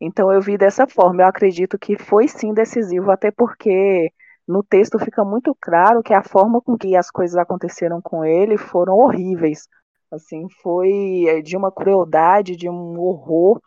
[0.00, 1.22] Então eu vi dessa forma.
[1.22, 4.10] Eu acredito que foi sim decisivo, até porque
[4.48, 8.56] no texto fica muito claro que a forma com que as coisas aconteceram com ele
[8.56, 9.68] foram horríveis.
[10.10, 13.60] Assim, foi é, de uma crueldade, de um horror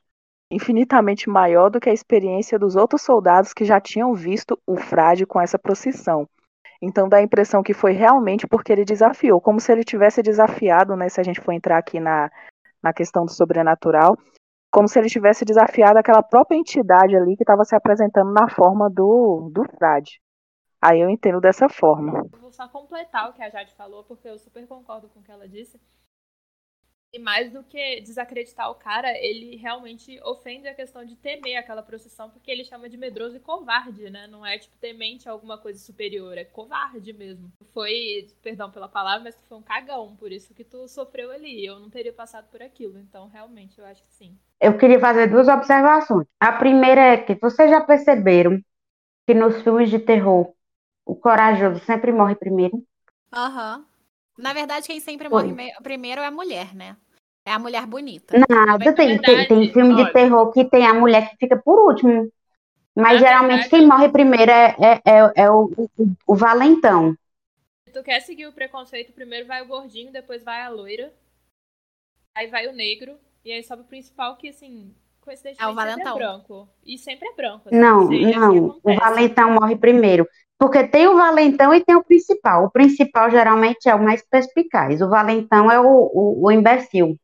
[0.51, 5.25] infinitamente maior do que a experiência dos outros soldados que já tinham visto o frade
[5.25, 6.27] com essa procissão.
[6.85, 10.97] Então dá a impressão que foi realmente porque ele desafiou, como se ele tivesse desafiado,
[10.97, 12.29] né, se a gente for entrar aqui na,
[12.83, 14.17] na questão do sobrenatural,
[14.69, 18.89] como se ele tivesse desafiado aquela própria entidade ali que estava se apresentando na forma
[18.89, 20.19] do, do frade.
[20.81, 22.25] Aí eu entendo dessa forma.
[22.41, 25.31] Vou só completar o que a Jade falou, porque eu super concordo com o que
[25.31, 25.79] ela disse.
[27.13, 31.84] E mais do que desacreditar o cara, ele realmente ofende a questão de temer aquela
[31.84, 34.26] procissão, porque ele chama de medroso e covarde, né?
[34.26, 37.52] Não é, tipo, temente a alguma coisa superior, é covarde mesmo.
[37.71, 41.63] Foi, perdão pela palavra, mas tu foi um cagão, por isso que tu sofreu ali.
[41.63, 44.36] Eu não teria passado por aquilo, então realmente eu acho que sim.
[44.60, 46.26] Eu queria fazer duas observações.
[46.39, 48.60] A primeira é que vocês já perceberam
[49.28, 50.52] que nos filmes de terror
[51.06, 52.84] o corajoso sempre morre primeiro?
[53.32, 53.78] Aham.
[53.78, 53.92] Uhum.
[54.37, 56.97] Na verdade, quem sempre morre primeiro é a mulher, né?
[57.45, 58.37] É a mulher bonita.
[58.49, 61.77] Nada, tem, tem, tem filme olha, de terror que tem a mulher que fica por
[61.89, 62.31] último.
[62.95, 65.89] Mas geralmente verdade, quem morre primeiro é, é, é, é o, o,
[66.27, 67.17] o, valentão.
[67.85, 71.11] Se tu quer seguir o preconceito, primeiro vai o gordinho, depois vai a loira.
[72.35, 73.17] Aí vai o negro.
[73.43, 76.15] E aí sobe o principal que, assim, coincidentemente é o valentão.
[76.15, 76.69] é branco.
[76.85, 77.67] E sempre é branco.
[77.67, 78.79] Assim, não, não.
[78.81, 80.27] O valentão morre primeiro.
[80.63, 82.63] Porque tem o valentão e tem o principal.
[82.63, 85.02] O principal geralmente é o mais perspicaz.
[85.02, 87.19] O valentão é o, o, o imbecil.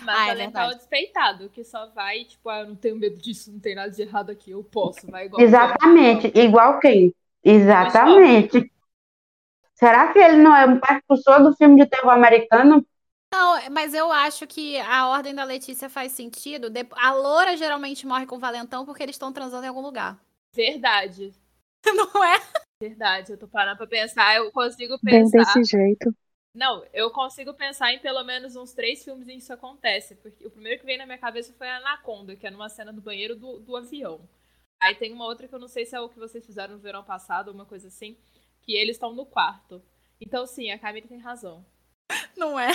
[0.00, 2.96] Mas ah, é valentão é o despeitado, que só vai, tipo, ah, eu não tenho
[2.96, 5.06] medo disso, não tem nada de errado aqui, eu posso.
[5.10, 7.14] Vai igual Exatamente, igual quem?
[7.44, 8.72] Exatamente.
[9.74, 12.82] Será que ele não é um precursor do filme de terror americano?
[13.30, 16.72] Não, mas eu acho que a ordem da Letícia faz sentido.
[16.92, 20.18] A loura geralmente morre com o valentão porque eles estão transando em algum lugar.
[20.54, 21.34] Verdade.
[21.94, 22.40] Não é?
[22.82, 25.38] Verdade, eu tô parando pra pensar, eu consigo pensar.
[25.38, 26.14] Bem desse jeito.
[26.54, 30.16] Não, eu consigo pensar em pelo menos uns três filmes em que isso acontece.
[30.16, 32.92] Porque o primeiro que veio na minha cabeça foi a Anaconda, que é numa cena
[32.92, 34.20] do banheiro do, do avião.
[34.82, 36.80] Aí tem uma outra que eu não sei se é o que vocês fizeram no
[36.80, 38.16] verão passado, ou uma coisa assim,
[38.62, 39.82] que eles estão no quarto.
[40.20, 41.64] Então, sim, a Camila tem razão.
[42.36, 42.70] Não é?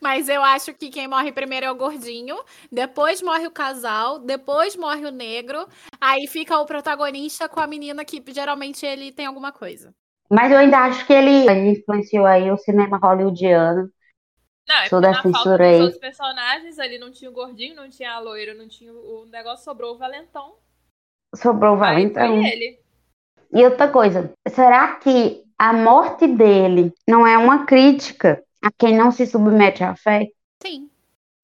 [0.00, 2.36] Mas eu acho que quem morre primeiro é o gordinho,
[2.70, 5.66] depois morre o casal, depois morre o negro,
[6.00, 9.94] aí fica o protagonista com a menina que geralmente ele tem alguma coisa.
[10.30, 13.90] Mas eu ainda acho que ele, ele influenciou aí o cinema hollywoodiano.
[14.68, 17.88] Não, é Toda na falta censura dos outros personagens, ali não tinha o gordinho, não
[17.88, 20.56] tinha a loira, não tinha o o negócio, sobrou o valentão.
[21.34, 22.28] Sobrou o Aí Valentão.
[22.28, 22.80] foi ele.
[23.52, 29.10] E outra coisa, será que a morte dele não é uma crítica a quem não
[29.10, 30.28] se submete à fé?
[30.62, 30.90] Sim,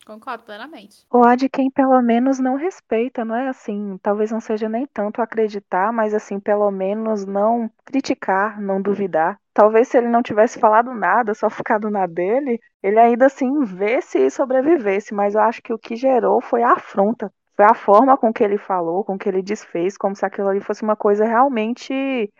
[0.04, 1.06] concordo plenamente.
[1.10, 3.98] Ou há de quem pelo menos não respeita, não é assim?
[4.02, 9.40] Talvez não seja nem tanto acreditar, mas assim, pelo menos não criticar, não duvidar.
[9.52, 14.18] Talvez se ele não tivesse falado nada, só ficado na dele, ele ainda assim vesse
[14.18, 15.14] e sobrevivesse.
[15.14, 17.32] Mas eu acho que o que gerou foi a afronta.
[17.56, 20.60] Foi a forma com que ele falou, com que ele desfez, como se aquilo ali
[20.60, 22.32] fosse uma coisa realmente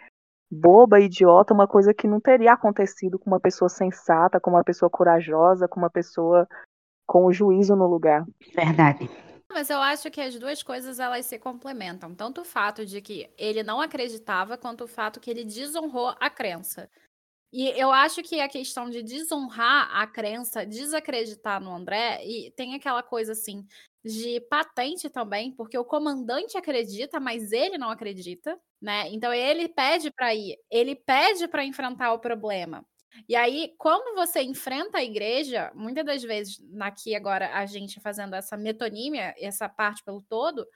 [0.55, 4.89] boba, idiota, uma coisa que não teria acontecido com uma pessoa sensata, com uma pessoa
[4.89, 6.47] corajosa, com uma pessoa
[7.07, 8.25] com o juízo no lugar.
[8.55, 9.11] Verdade.
[9.51, 12.15] Mas eu acho que as duas coisas elas se complementam.
[12.15, 16.31] Tanto o fato de que ele não acreditava, quanto o fato que ele desonrou a
[16.31, 16.89] crença.
[17.53, 22.75] E eu acho que a questão de desonrar a crença, desacreditar no André, e tem
[22.75, 23.65] aquela coisa assim
[24.05, 29.09] de patente também, porque o comandante acredita, mas ele não acredita, né?
[29.09, 32.87] Então ele pede para ir, ele pede para enfrentar o problema.
[33.29, 38.35] E aí, quando você enfrenta a igreja, muitas das vezes, aqui agora a gente fazendo
[38.35, 40.67] essa metonímia, essa parte pelo todo,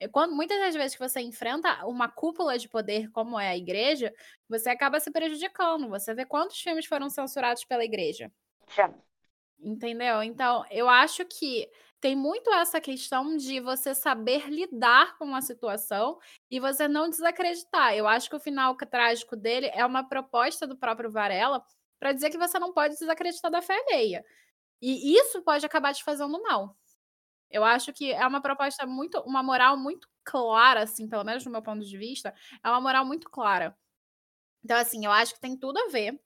[0.00, 3.56] é quando, muitas das vezes que você enfrenta uma cúpula de poder como é a
[3.56, 4.12] igreja,
[4.48, 5.88] você acaba se prejudicando.
[5.88, 8.30] Você vê quantos filmes foram censurados pela igreja.
[8.76, 8.92] Já.
[9.60, 10.22] Entendeu?
[10.22, 11.68] Então, eu acho que
[12.00, 16.18] tem muito essa questão de você saber lidar com a situação
[16.50, 17.94] e você não desacreditar.
[17.94, 21.62] Eu acho que o final trágico dele é uma proposta do próprio Varela
[21.98, 24.24] para dizer que você não pode desacreditar da fé alheia.
[24.82, 26.76] E isso pode acabar te fazendo mal.
[27.50, 31.52] Eu acho que é uma proposta muito, uma moral muito clara, assim, pelo menos no
[31.52, 32.34] meu ponto de vista,
[32.64, 33.76] é uma moral muito clara.
[34.64, 36.18] Então, assim, eu acho que tem tudo a ver.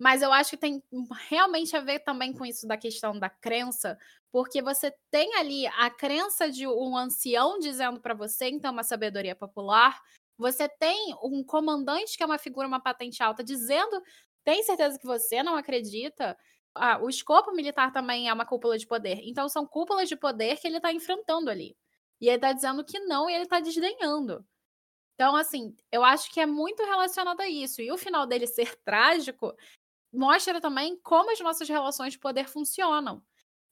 [0.00, 0.82] Mas eu acho que tem
[1.28, 3.98] realmente a ver também com isso da questão da crença,
[4.32, 9.36] porque você tem ali a crença de um ancião dizendo para você, então, uma sabedoria
[9.36, 10.00] popular.
[10.38, 14.02] Você tem um comandante que é uma figura, uma patente alta, dizendo,
[14.42, 16.34] tem certeza que você não acredita.
[16.74, 19.20] Ah, o escopo militar também é uma cúpula de poder.
[19.24, 21.76] Então, são cúpulas de poder que ele está enfrentando ali.
[22.20, 24.42] E ele está dizendo que não e ele está desdenhando.
[25.14, 27.82] Então, assim, eu acho que é muito relacionado a isso.
[27.82, 29.54] E o final dele ser trágico
[30.12, 33.22] mostra também como as nossas relações de poder funcionam.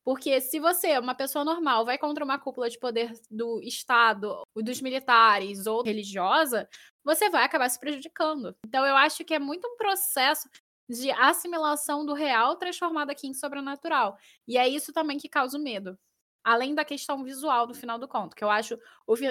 [0.04, 4.80] Porque se você, uma pessoa normal, vai contra uma cúpula de poder do Estado, dos
[4.80, 6.66] militares ou religiosa,
[7.04, 8.56] você vai acabar se prejudicando.
[8.66, 10.48] Então, eu acho que é muito um processo
[10.88, 14.16] de assimilação do real transformado aqui em sobrenatural.
[14.46, 15.98] E é isso também que causa o medo.
[16.42, 18.78] Além da questão visual do final do conto, que eu acho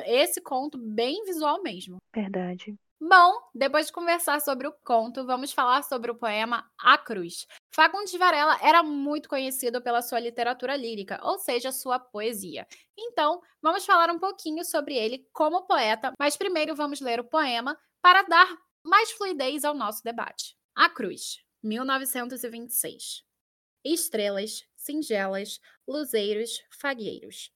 [0.05, 1.97] esse conto bem visual mesmo.
[2.13, 2.77] Verdade.
[2.99, 7.45] Bom, depois de conversar sobre o conto, vamos falar sobre o poema A Cruz.
[7.71, 12.65] Fagundes Varela era muito conhecido pela sua literatura lírica, ou seja, sua poesia.
[12.97, 17.77] Então, vamos falar um pouquinho sobre ele como poeta, mas primeiro vamos ler o poema
[18.01, 18.47] para dar
[18.83, 20.57] mais fluidez ao nosso debate.
[20.75, 23.23] A Cruz, 1926.
[23.85, 27.51] Estrelas, singelas, luzeiros, fagueiros.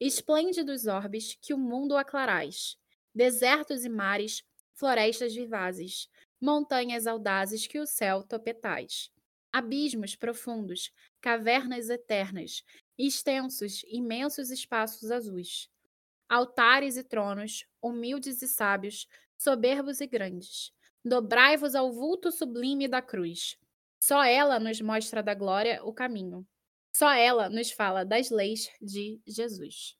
[0.00, 2.76] Esplêndidos orbes que o mundo aclarais.
[3.14, 4.42] Desertos e mares,
[4.80, 6.08] florestas vivazes,
[6.40, 9.12] montanhas audazes que o céu topetais.
[9.52, 10.90] Abismos profundos,
[11.20, 12.64] cavernas eternas,
[12.96, 15.68] extensos, imensos espaços azuis.
[16.26, 20.72] Altares e tronos, humildes e sábios, soberbos e grandes.
[21.04, 23.58] Dobrai-vos ao vulto sublime da cruz.
[24.00, 26.46] Só ela nos mostra da glória o caminho.
[26.90, 29.99] Só ela nos fala das leis de Jesus.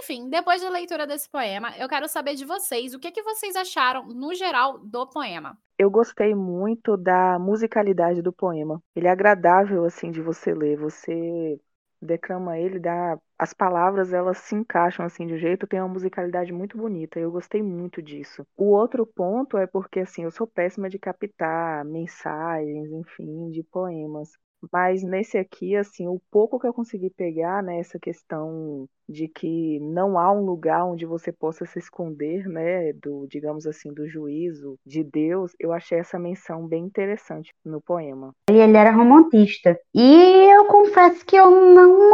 [0.00, 3.56] Enfim, depois da leitura desse poema, eu quero saber de vocês o que, que vocês
[3.56, 5.58] acharam, no geral, do poema.
[5.78, 8.82] Eu gostei muito da musicalidade do poema.
[8.96, 10.76] Ele é agradável assim de você ler.
[10.76, 11.60] Você
[12.00, 16.52] declama ele, dá as palavras elas se encaixam assim de um jeito, tem uma musicalidade
[16.52, 17.18] muito bonita.
[17.18, 18.46] Eu gostei muito disso.
[18.56, 24.30] O outro ponto é porque assim, eu sou péssima de captar mensagens, enfim, de poemas.
[24.72, 29.78] Mas nesse aqui, assim, o pouco que eu consegui pegar, né, essa questão de que
[29.80, 34.76] não há um lugar onde você possa se esconder, né, do, digamos assim, do juízo
[34.84, 38.32] de Deus, eu achei essa menção bem interessante no poema.
[38.50, 39.78] Ele era romantista.
[39.94, 42.10] E eu confesso que eu não,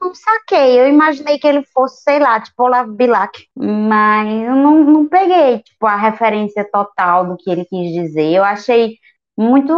[0.00, 0.80] não saquei.
[0.80, 3.46] Eu imaginei que ele fosse, sei lá, tipo Olavo Bilac.
[3.56, 8.32] Mas eu não, não peguei, tipo, a referência total do que ele quis dizer.
[8.32, 8.96] Eu achei
[9.36, 9.72] muito.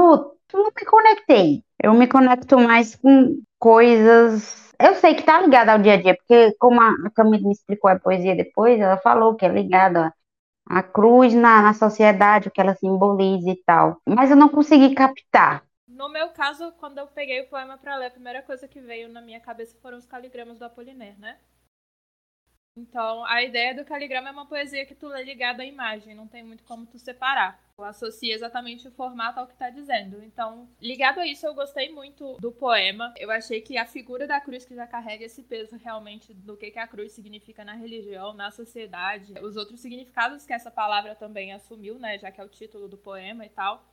[0.52, 1.62] Não me conectei.
[1.82, 4.72] Eu me conecto mais com coisas.
[4.78, 7.90] Eu sei que tá ligada ao dia a dia, porque como a Camila me explicou
[7.90, 10.12] a poesia depois, ela falou que é ligada
[10.66, 13.98] à cruz na, na sociedade, o que ela simboliza e tal.
[14.06, 15.64] Mas eu não consegui captar.
[15.86, 19.08] No meu caso, quando eu peguei o poema para ler, a primeira coisa que veio
[19.08, 21.38] na minha cabeça foram os caligramas do Apollinaire, né?
[22.76, 26.28] Então, a ideia do caligrama é uma poesia que tu lê ligada à imagem, não
[26.28, 27.60] tem muito como tu separar.
[27.76, 30.22] Tu associa exatamente o formato ao que tá dizendo.
[30.22, 33.12] Então, ligado a isso, eu gostei muito do poema.
[33.18, 36.70] Eu achei que a figura da cruz que já carrega esse peso realmente do que,
[36.70, 41.52] que a cruz significa na religião, na sociedade, os outros significados que essa palavra também
[41.52, 43.84] assumiu, né, já que é o título do poema e tal.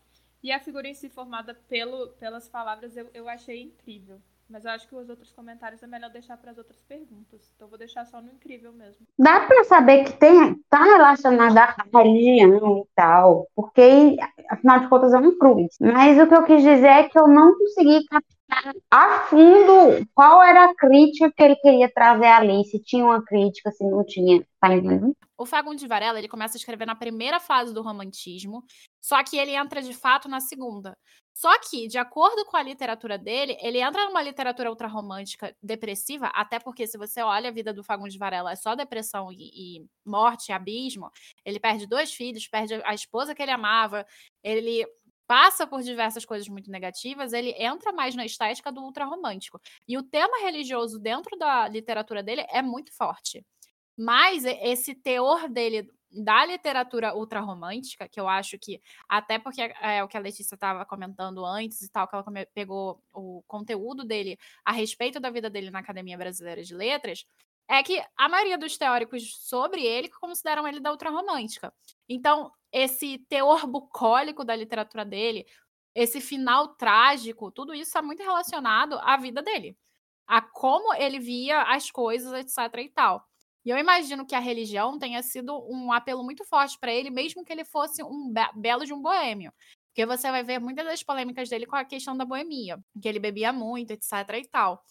[0.43, 4.21] E a figura em si formada pelo, pelas palavras eu, eu achei incrível.
[4.49, 7.51] Mas eu acho que os outros comentários é melhor deixar para as outras perguntas.
[7.55, 9.05] Então vou deixar só no incrível mesmo.
[9.19, 14.15] Dá para saber que tem tá relacionada à religião e tal, porque
[14.49, 15.75] afinal de contas é um cruz.
[15.81, 18.36] Mas o que eu quis dizer é que eu não consegui captar
[18.89, 23.71] a fundo qual era a crítica que ele queria trazer ali, se tinha uma crítica,
[23.71, 25.15] se não tinha, tá entendendo?
[25.37, 28.63] O Fagundes de Varela, ele começa a escrever na primeira fase do romantismo,
[28.99, 30.97] só que ele entra de fato na segunda.
[31.33, 36.57] Só que, de acordo com a literatura dele, ele entra numa literatura ultrarromântica depressiva, até
[36.57, 40.51] porque se você olha a vida do Fagundes Varela, é só depressão e, e morte,
[40.51, 41.11] abismo.
[41.45, 44.03] Ele perde dois filhos, perde a esposa que ele amava,
[44.43, 44.83] ele
[45.27, 49.59] passa por diversas coisas muito negativas, ele entra mais na estética do ultrarromântico.
[49.87, 53.45] E o tema religioso dentro da literatura dele é muito forte.
[53.97, 60.03] Mas esse teor dele da literatura ultrarromântica, que eu acho que, até porque é, é
[60.03, 64.37] o que a Letícia estava comentando antes e tal, que ela pegou o conteúdo dele
[64.63, 67.25] a respeito da vida dele na Academia Brasileira de Letras,
[67.69, 71.73] é que a maioria dos teóricos sobre ele consideram ele da ultrarromântica.
[72.07, 75.45] Então, esse teor bucólico da literatura dele,
[75.93, 79.77] esse final trágico, tudo isso é muito relacionado à vida dele,
[80.27, 83.25] a como ele via as coisas, etc e tal.
[83.65, 87.43] E eu imagino que a religião tenha sido um apelo muito forte para ele, mesmo
[87.43, 89.51] que ele fosse um be belo de um boêmio.
[89.89, 93.19] Porque você vai ver muitas das polêmicas dele com a questão da boemia, que ele
[93.19, 94.11] bebia muito, etc
[94.41, 94.81] e tal.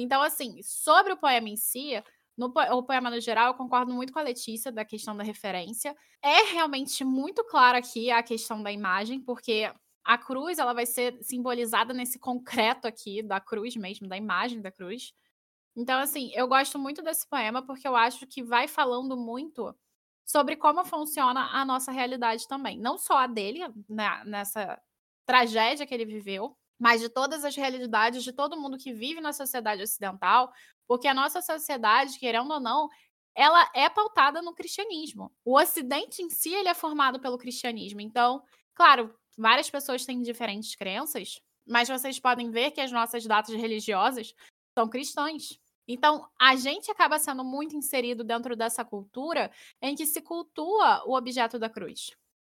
[0.00, 2.02] Então, assim, sobre o poema em si,
[2.36, 5.94] no o poema no geral, eu concordo muito com a Letícia da questão da referência.
[6.22, 9.70] É realmente muito claro aqui a questão da imagem, porque
[10.04, 14.70] a cruz ela vai ser simbolizada nesse concreto aqui da cruz mesmo, da imagem da
[14.72, 15.12] cruz.
[15.76, 19.74] Então, assim, eu gosto muito desse poema porque eu acho que vai falando muito
[20.26, 22.78] sobre como funciona a nossa realidade também.
[22.78, 24.80] Não só a dele, né, nessa
[25.26, 29.32] tragédia que ele viveu, mas de todas as realidades de todo mundo que vive na
[29.32, 30.52] sociedade ocidental,
[30.86, 32.88] porque a nossa sociedade, querendo ou não,
[33.34, 35.30] ela é pautada no cristianismo.
[35.44, 38.00] O Ocidente em si ele é formado pelo cristianismo.
[38.00, 38.42] Então,
[38.74, 44.34] claro, várias pessoas têm diferentes crenças, mas vocês podem ver que as nossas datas religiosas
[44.76, 45.58] são cristãs.
[45.86, 49.50] Então, a gente acaba sendo muito inserido dentro dessa cultura
[49.80, 52.10] em que se cultua o objeto da cruz.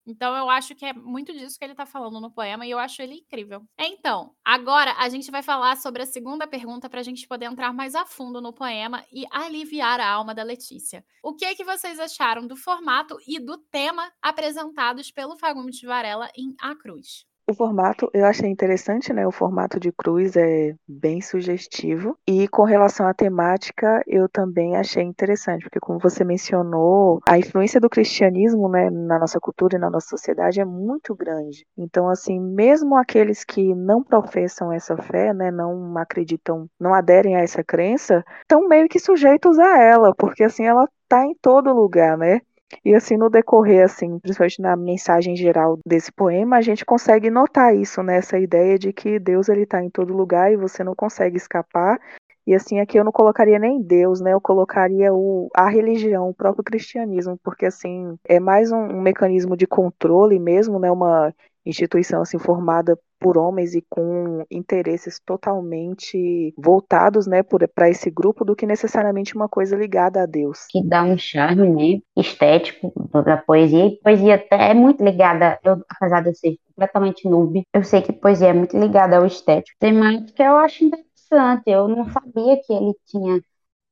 [0.06, 2.80] Então, eu acho que é muito disso que ele está falando no poema e eu
[2.80, 3.64] acho ele incrível.
[3.78, 7.74] Então, agora a gente vai falar sobre a segunda pergunta para a gente poder entrar
[7.74, 11.06] mais a fundo no poema e aliviar a alma da Letícia.
[11.24, 16.30] O que é que vocês acharam do formato e do tema apresentados pelo Fagundes Varela
[16.36, 17.31] em A Cruz?
[17.52, 19.28] O formato eu achei interessante, né?
[19.28, 22.18] O formato de cruz é bem sugestivo.
[22.26, 27.78] E com relação à temática, eu também achei interessante, porque como você mencionou, a influência
[27.82, 31.66] do cristianismo, né, na nossa cultura e na nossa sociedade é muito grande.
[31.78, 37.42] Então, assim, mesmo aqueles que não professam essa fé, né, não acreditam, não aderem a
[37.42, 42.18] essa crença, estão meio que sujeitos a ela, porque assim ela está em todo lugar,
[42.18, 42.40] né?
[42.84, 47.76] E assim, no decorrer, assim, principalmente na mensagem geral desse poema, a gente consegue notar
[47.76, 48.18] isso, né?
[48.18, 52.00] Essa ideia de que Deus ele está em todo lugar e você não consegue escapar.
[52.46, 54.34] E assim, aqui eu não colocaria nem Deus, né?
[54.34, 59.56] Eu colocaria o, a religião, o próprio cristianismo, porque assim, é mais um, um mecanismo
[59.56, 60.92] de controle mesmo, né?
[60.92, 61.34] Uma
[61.66, 68.56] instituição assim formada por homens e com interesses totalmente voltados, né, para esse grupo do
[68.56, 70.66] que necessariamente uma coisa ligada a Deus.
[70.70, 73.86] Que dá um charme, né, estético para a poesia.
[73.86, 78.02] E poesia até é muito ligada, eu, apesar de eu ser completamente noob, eu sei
[78.02, 79.78] que poesia é muito ligada ao estético.
[79.80, 81.64] Temática eu acho interessante.
[81.68, 83.40] Eu não sabia que ele tinha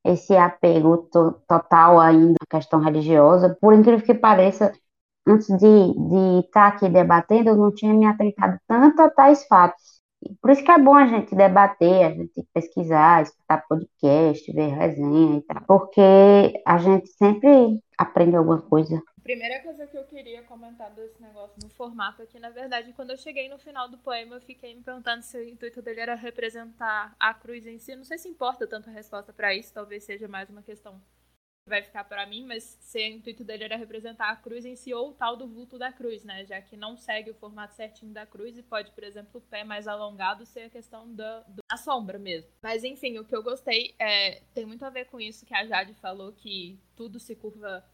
[0.04, 3.56] esse apego to total ainda à questão religiosa.
[3.62, 4.74] Por incrível que pareça,
[5.26, 10.00] antes de estar tá aqui debatendo, eu não tinha me atentado tanto a tais fatos.
[10.42, 15.38] Por isso que é bom a gente debater, a gente pesquisar, escutar podcast, ver resenha
[15.38, 19.02] e tal, porque a gente sempre aprende alguma coisa.
[19.24, 23.18] primeira coisa que eu queria comentar desse negócio no formato aqui, na verdade, quando eu
[23.18, 27.16] cheguei no final do poema, eu fiquei me perguntando se o intuito dele era representar
[27.18, 27.96] a cruz em si.
[27.96, 31.00] Não sei se importa tanto a resposta para isso, talvez seja mais uma questão
[31.70, 34.94] vai ficar para mim, mas se o intuito dele era representar a cruz em si
[34.94, 36.44] ou o tal do vulto da cruz, né?
[36.46, 39.64] Já que não segue o formato certinho da cruz e pode, por exemplo, o pé
[39.64, 42.52] mais alongado ser a questão da, da sombra mesmo.
[42.62, 45.66] Mas enfim, o que eu gostei é, tem muito a ver com isso que a
[45.66, 47.86] Jade falou, que tudo se curva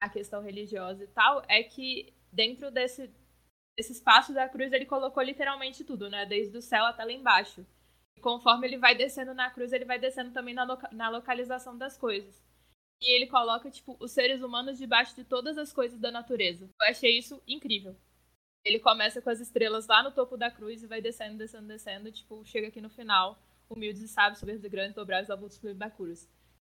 [0.00, 3.10] a questão religiosa e tal, é que dentro desse,
[3.76, 6.26] desse espaço da cruz ele colocou literalmente tudo, né?
[6.26, 7.66] Desde o céu até lá embaixo.
[8.16, 11.76] E conforme ele vai descendo na cruz, ele vai descendo também na, loca na localização
[11.76, 12.45] das coisas.
[13.00, 16.70] E ele coloca, tipo, os seres humanos debaixo de todas as coisas da natureza.
[16.80, 17.96] Eu achei isso incrível.
[18.64, 22.10] Ele começa com as estrelas lá no topo da cruz e vai descendo, descendo, descendo.
[22.10, 23.38] Tipo, chega aqui no final,
[23.68, 26.26] humildes e sábios, soberbos e grandes, dobrados, avulsos, bacuros.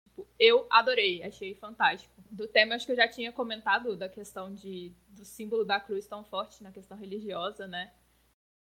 [0.04, 2.14] Tipo, eu adorei, achei fantástico.
[2.30, 6.06] Do tema, acho que eu já tinha comentado da questão de, do símbolo da cruz
[6.06, 7.92] tão forte na questão religiosa, né?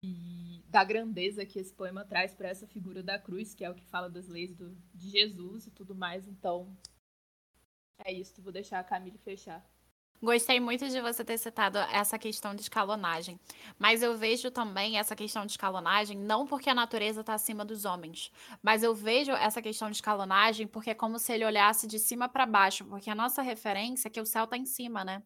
[0.04, 3.76] E da grandeza que esse poema traz para essa figura da cruz, que é o
[3.76, 6.28] que fala das leis do, de Jesus e tudo mais.
[6.28, 6.76] Então,
[8.00, 9.66] é isso, vou deixar a Camille fechar.
[10.22, 13.39] Gostei muito de você ter citado essa questão de escalonagem.
[13.78, 17.86] Mas eu vejo também essa questão de escalonagem não porque a natureza está acima dos
[17.86, 18.32] homens,
[18.64, 22.28] mas eu vejo essa questão de escalonagem porque é como se ele olhasse de cima
[22.30, 25.22] para baixo, porque a nossa referência é que o céu está em cima, né?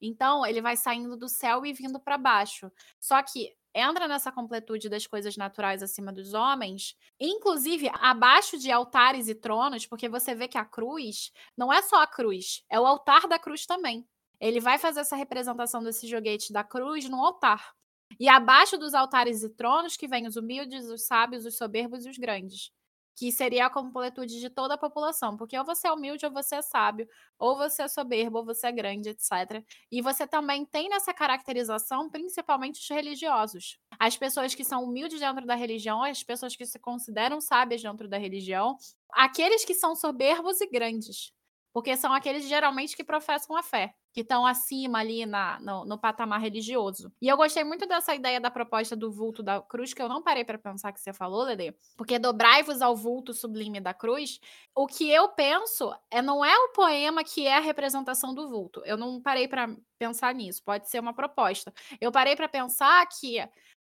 [0.00, 2.70] Então, ele vai saindo do céu e vindo para baixo.
[3.00, 9.28] Só que entra nessa completude das coisas naturais acima dos homens, inclusive abaixo de altares
[9.28, 12.86] e tronos, porque você vê que a cruz não é só a cruz, é o
[12.86, 14.06] altar da cruz também.
[14.40, 17.74] Ele vai fazer essa representação desse joguete da cruz no altar.
[18.20, 22.10] E abaixo dos altares e tronos que vêm os humildes, os sábios, os soberbos e
[22.10, 22.70] os grandes
[23.16, 26.56] que seria a completude de toda a população, porque ou você é humilde ou você
[26.56, 27.08] é sábio,
[27.38, 29.64] ou você é soberbo ou você é grande, etc.
[29.90, 33.78] E você também tem nessa caracterização principalmente os religiosos.
[33.98, 38.08] As pessoas que são humildes dentro da religião, as pessoas que se consideram sábias dentro
[38.08, 38.76] da religião,
[39.12, 41.32] aqueles que são soberbos e grandes,
[41.74, 45.98] porque são aqueles geralmente que professam a fé que estão acima ali na, no, no,
[45.98, 47.12] patamar religioso.
[47.20, 50.22] E eu gostei muito dessa ideia da proposta do vulto da cruz, que eu não
[50.22, 54.38] parei para pensar que você falou, Lele, porque dobrai-vos ao vulto sublime da cruz.
[54.72, 58.80] O que eu penso é não é o poema que é a representação do vulto.
[58.84, 60.62] Eu não parei para pensar nisso.
[60.62, 61.74] Pode ser uma proposta.
[62.00, 63.40] Eu parei para pensar que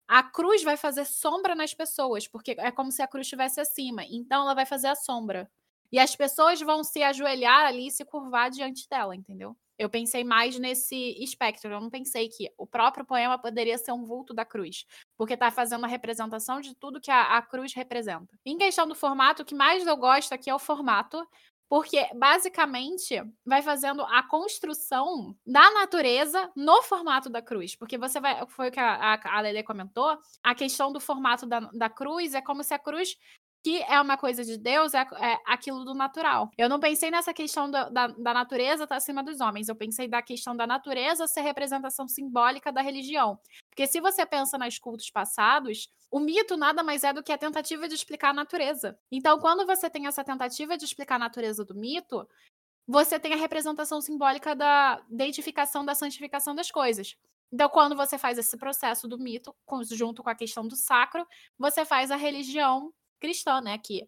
[0.09, 4.03] a cruz vai fazer sombra nas pessoas, porque é como se a cruz estivesse acima.
[4.11, 5.49] Então ela vai fazer a sombra.
[5.91, 9.57] E as pessoas vão se ajoelhar ali e se curvar diante dela, entendeu?
[9.79, 11.71] Eu pensei mais nesse espectro.
[11.71, 15.51] Eu não pensei que o próprio poema poderia ser um vulto da cruz, porque está
[15.51, 18.39] fazendo a representação de tudo que a, a cruz representa.
[18.45, 21.23] Em questão do formato, o que mais eu gosto aqui é o formato,
[21.69, 27.75] porque basicamente vai fazendo a construção da natureza no formato da cruz.
[27.75, 28.47] Porque você vai.
[28.49, 30.17] Foi o que a, a, a Lele comentou.
[30.43, 33.17] A questão do formato da, da cruz é como se a cruz
[33.67, 36.53] que é uma coisa de Deus é, é aquilo do natural.
[36.57, 39.75] Eu não pensei nessa questão da, da, da natureza estar tá acima dos homens, eu
[39.75, 43.37] pensei da questão da natureza ser representação simbólica da religião.
[43.69, 47.39] Porque se você pensa nos cultos passados, o mito nada mais é do que a
[47.39, 48.97] tentativa de explicar a natureza.
[49.11, 52.25] Então, quando você tem essa tentativa de explicar a natureza do mito,
[52.87, 57.17] você tem a representação simbólica da identificação da santificação das coisas.
[57.53, 59.53] Então, quando você faz esse processo do mito,
[59.91, 61.27] junto com a questão do sacro,
[61.59, 62.93] você faz a religião
[63.27, 63.77] cristã, né?
[63.79, 64.07] Que,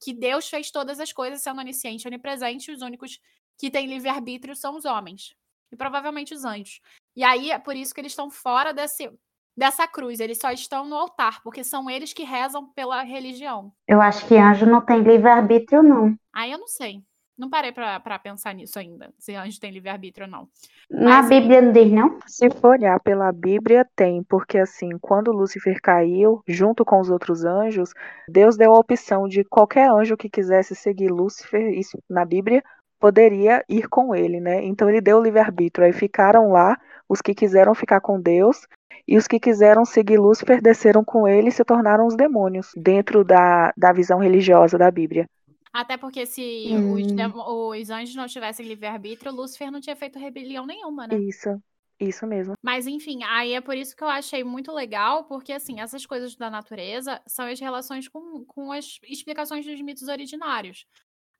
[0.00, 3.20] que Deus fez todas as coisas sendo onisciente e onipresente, os únicos
[3.56, 5.34] que têm livre-arbítrio são os homens.
[5.70, 6.80] E provavelmente os anjos.
[7.14, 9.10] E aí é por isso que eles estão fora desse,
[9.56, 13.72] dessa cruz, eles só estão no altar, porque são eles que rezam pela religião.
[13.86, 16.16] Eu acho que anjo não tem livre-arbítrio, não.
[16.32, 17.02] Aí eu não sei.
[17.38, 20.48] Não parei para pensar nisso ainda, se anjo tem livre-arbítrio ou não.
[20.90, 22.18] Na Mas, Bíblia não diz, não?
[22.26, 27.44] Se for olhar pela Bíblia, tem, porque assim, quando Lúcifer caiu, junto com os outros
[27.44, 27.92] anjos,
[28.28, 32.60] Deus deu a opção de qualquer anjo que quisesse seguir Lúcifer, isso na Bíblia,
[32.98, 34.64] poderia ir com ele, né?
[34.64, 35.86] Então ele deu o livre-arbítrio.
[35.86, 36.76] Aí ficaram lá
[37.08, 38.66] os que quiseram ficar com Deus
[39.06, 43.22] e os que quiseram seguir Lúcifer desceram com ele e se tornaram os demônios, dentro
[43.24, 45.28] da, da visão religiosa da Bíblia.
[45.72, 46.94] Até porque se hum.
[46.94, 51.18] os, os, anjos não tivessem livre-arbítrio, Lúcifer não tinha feito rebelião nenhuma, né?
[51.18, 51.60] Isso.
[52.00, 52.54] Isso mesmo.
[52.62, 56.36] Mas enfim, aí é por isso que eu achei muito legal, porque assim, essas coisas
[56.36, 60.86] da natureza são as relações com, com as explicações dos mitos originários.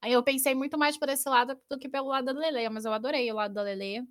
[0.01, 2.85] Aí eu pensei muito mais por esse lado do que pelo lado da Lele, mas
[2.85, 4.05] eu adorei o lado da Lele.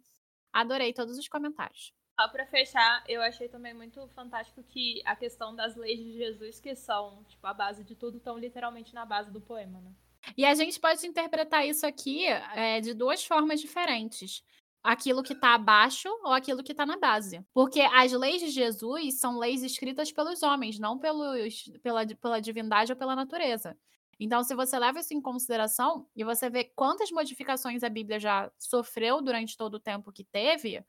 [0.54, 1.94] Adorei todos os comentários.
[2.20, 6.60] Só para fechar, eu achei também muito fantástico que a questão das leis de Jesus,
[6.60, 9.94] que são, tipo, a base de tudo, estão literalmente na base do poema, né?
[10.36, 14.44] E a gente pode interpretar isso aqui é, de duas formas diferentes.
[14.84, 17.44] aquilo que está abaixo ou aquilo que está na base.
[17.54, 22.92] Porque as leis de Jesus são leis escritas pelos homens, não pelos, pela, pela divindade
[22.92, 23.78] ou pela natureza.
[24.20, 28.52] Então, se você leva isso em consideração e você vê quantas modificações a Bíblia já
[28.58, 30.84] sofreu durante todo o tempo que teve,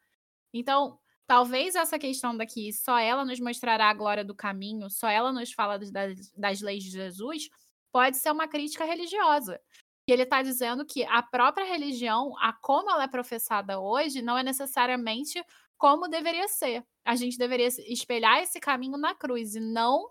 [0.53, 5.31] então talvez essa questão daqui, só ela nos mostrará a glória do caminho, só ela
[5.33, 7.51] nos fala das, das leis de Jesus,
[7.93, 9.61] pode ser uma crítica religiosa.
[10.07, 14.39] E ele está dizendo que a própria religião, a como ela é professada hoje, não
[14.39, 15.45] é necessariamente
[15.77, 16.83] como deveria ser.
[17.05, 20.11] A gente deveria espelhar esse caminho na cruz e não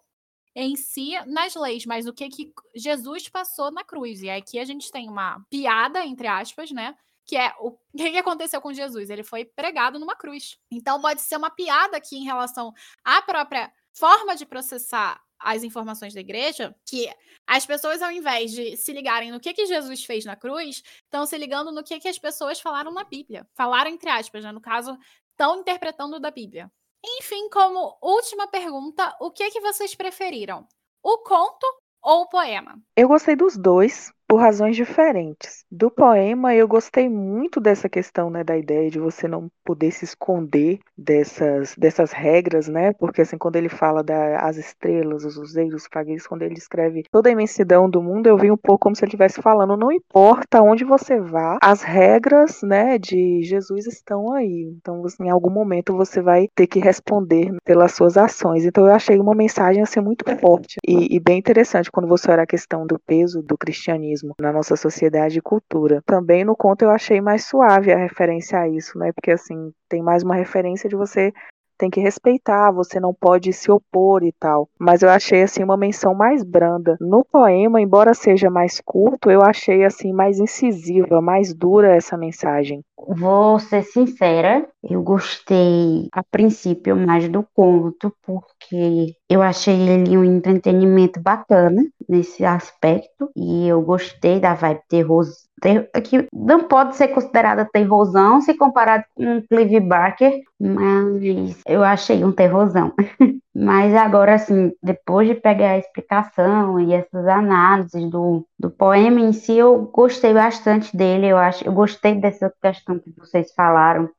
[0.56, 4.22] em si nas leis, mas o que que Jesus passou na cruz.
[4.22, 6.96] E aqui a gente tem uma piada, entre aspas, né?
[7.26, 9.10] Que é o, que aconteceu com Jesus?
[9.10, 10.58] Ele foi pregado numa cruz.
[10.72, 12.74] Então pode ser uma piada aqui em relação
[13.04, 17.10] à própria forma de processar as informações da igreja, que
[17.46, 21.26] as pessoas, ao invés de se ligarem no que, que Jesus fez na cruz, estão
[21.26, 23.48] se ligando no que, que as pessoas falaram na Bíblia.
[23.56, 24.52] Falaram entre aspas, né?
[24.52, 24.98] no caso,
[25.32, 26.72] estão interpretando da Bíblia.
[27.06, 30.68] Enfim, como última pergunta, o que, que vocês preferiram?
[31.02, 31.66] O conto
[32.02, 32.82] ou o poema?
[32.96, 35.64] Eu gostei dos dois, por razões diferentes.
[35.72, 40.04] Do poema, eu gostei muito dessa questão, né, da ideia de você não poder se
[40.06, 42.94] esconder dessas, dessas regras, né?
[42.94, 47.30] Porque assim, quando ele fala das estrelas, os useiros, os pragueiros, quando ele escreve toda
[47.30, 50.62] a imensidão do mundo, eu vi um pouco como se ele estivesse falando, não importa
[50.62, 54.74] onde você vá, as regras, né, de Jesus estão aí.
[54.78, 58.66] Então, assim, em algum momento você vai ter que responder pelas suas ações.
[58.66, 62.44] Então, eu achei uma mensagem assim muito forte e, e bem interessante quando você olha
[62.44, 66.02] a questão do peso do cristianismo na nossa sociedade e cultura.
[66.06, 69.12] Também no conto eu achei mais suave a referência a isso, né?
[69.12, 71.34] Porque assim, tem mais uma referência de você
[71.78, 74.68] tem que respeitar, você não pode se opor e tal.
[74.80, 76.98] Mas eu achei assim uma menção mais branda.
[77.00, 82.84] No poema, embora seja mais curto, eu achei assim mais incisiva, mais dura essa mensagem.
[83.00, 90.24] Vou ser sincera, eu gostei a princípio mais do conto, porque eu achei ele um
[90.24, 95.24] entretenimento bacana nesse aspecto, e eu gostei da vibe terror,
[95.62, 102.24] ter, que não pode ser considerada terrorzão se comparado com Clive Barker, mas eu achei
[102.26, 102.94] um terrorzão.
[103.60, 109.34] Mas agora, assim, depois de pegar a explicação e essas análises do, do poema em
[109.34, 111.28] si, eu gostei bastante dele.
[111.28, 114.10] Eu acho, eu gostei dessa questão que vocês falaram.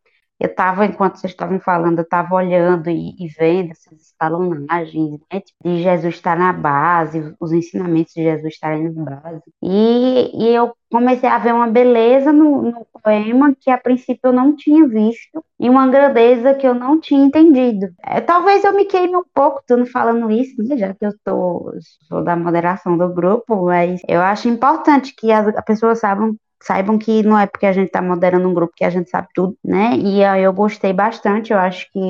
[0.40, 5.42] Eu estava, enquanto vocês estavam falando, eu estava olhando e, e, vendo essas escalonagens, né,
[5.64, 9.42] de Jesus estar na base, os ensinamentos de Jesus estarem na base.
[9.60, 14.32] E, e eu comecei a ver uma beleza no, no, poema que a princípio eu
[14.32, 17.88] não tinha visto e uma grandeza que eu não tinha entendido.
[18.04, 21.72] É, talvez eu me queime um pouco, tô falando isso, né, já que eu tô,
[22.08, 26.98] sou da moderação do grupo, mas eu acho importante que as, as pessoas saibam saibam
[26.98, 29.56] que não é porque a gente está moderando um grupo que a gente sabe tudo,
[29.64, 29.96] né?
[29.96, 32.00] E aí eu gostei bastante, eu acho que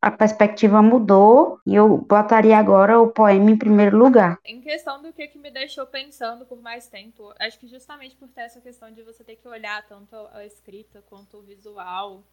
[0.00, 4.38] a perspectiva mudou e eu botaria agora o poema em primeiro lugar.
[4.44, 8.28] Em questão do que, que me deixou pensando por mais tempo, acho que justamente por
[8.28, 12.24] ter essa questão de você ter que olhar tanto a escrita quanto o visual,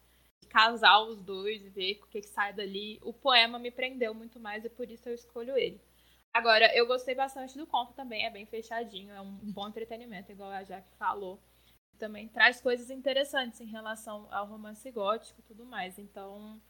[0.48, 4.38] casar os dois e ver o que, que sai dali, o poema me prendeu muito
[4.38, 5.80] mais e por isso eu escolho ele.
[6.32, 10.50] Agora, eu gostei bastante do conto também, é bem fechadinho, é um bom entretenimento, igual
[10.50, 11.40] a Jaque falou
[11.96, 15.98] também traz coisas interessantes em relação ao romance gótico e tudo mais.
[15.98, 16.60] Então,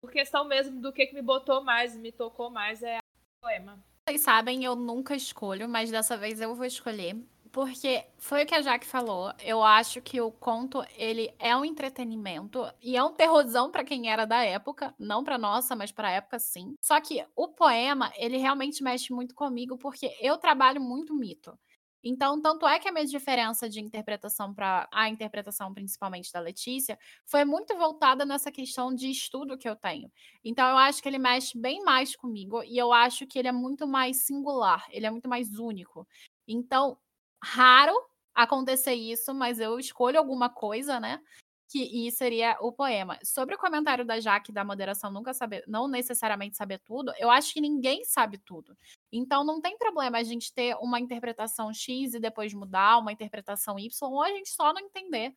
[0.00, 3.82] por questão mesmo do que, que me botou mais, me tocou mais, é o poema.
[4.08, 7.16] Vocês sabem, eu nunca escolho, mas dessa vez eu vou escolher.
[7.52, 9.30] Porque foi o que a Jaque falou.
[9.44, 14.10] Eu acho que o conto, ele é um entretenimento e é um terrorzão para quem
[14.10, 16.74] era da época, não para nossa, mas para a época sim.
[16.80, 21.56] Só que o poema, ele realmente mexe muito comigo porque eu trabalho muito mito.
[22.04, 26.98] Então, tanto é que a minha diferença de interpretação para a interpretação, principalmente da Letícia,
[27.26, 30.10] foi muito voltada nessa questão de estudo que eu tenho.
[30.44, 33.52] Então, eu acho que ele mexe bem mais comigo e eu acho que ele é
[33.52, 36.06] muito mais singular, ele é muito mais único.
[36.46, 36.98] Então,
[37.42, 37.94] raro
[38.34, 41.20] acontecer isso, mas eu escolho alguma coisa, né?
[41.72, 43.18] Que e seria o poema.
[43.24, 47.54] Sobre o comentário da Jaque da moderação nunca saber, não necessariamente saber tudo, eu acho
[47.54, 48.76] que ninguém sabe tudo.
[49.10, 53.78] Então não tem problema a gente ter uma interpretação X e depois mudar, uma interpretação
[53.78, 55.34] Y, ou a gente só não entender.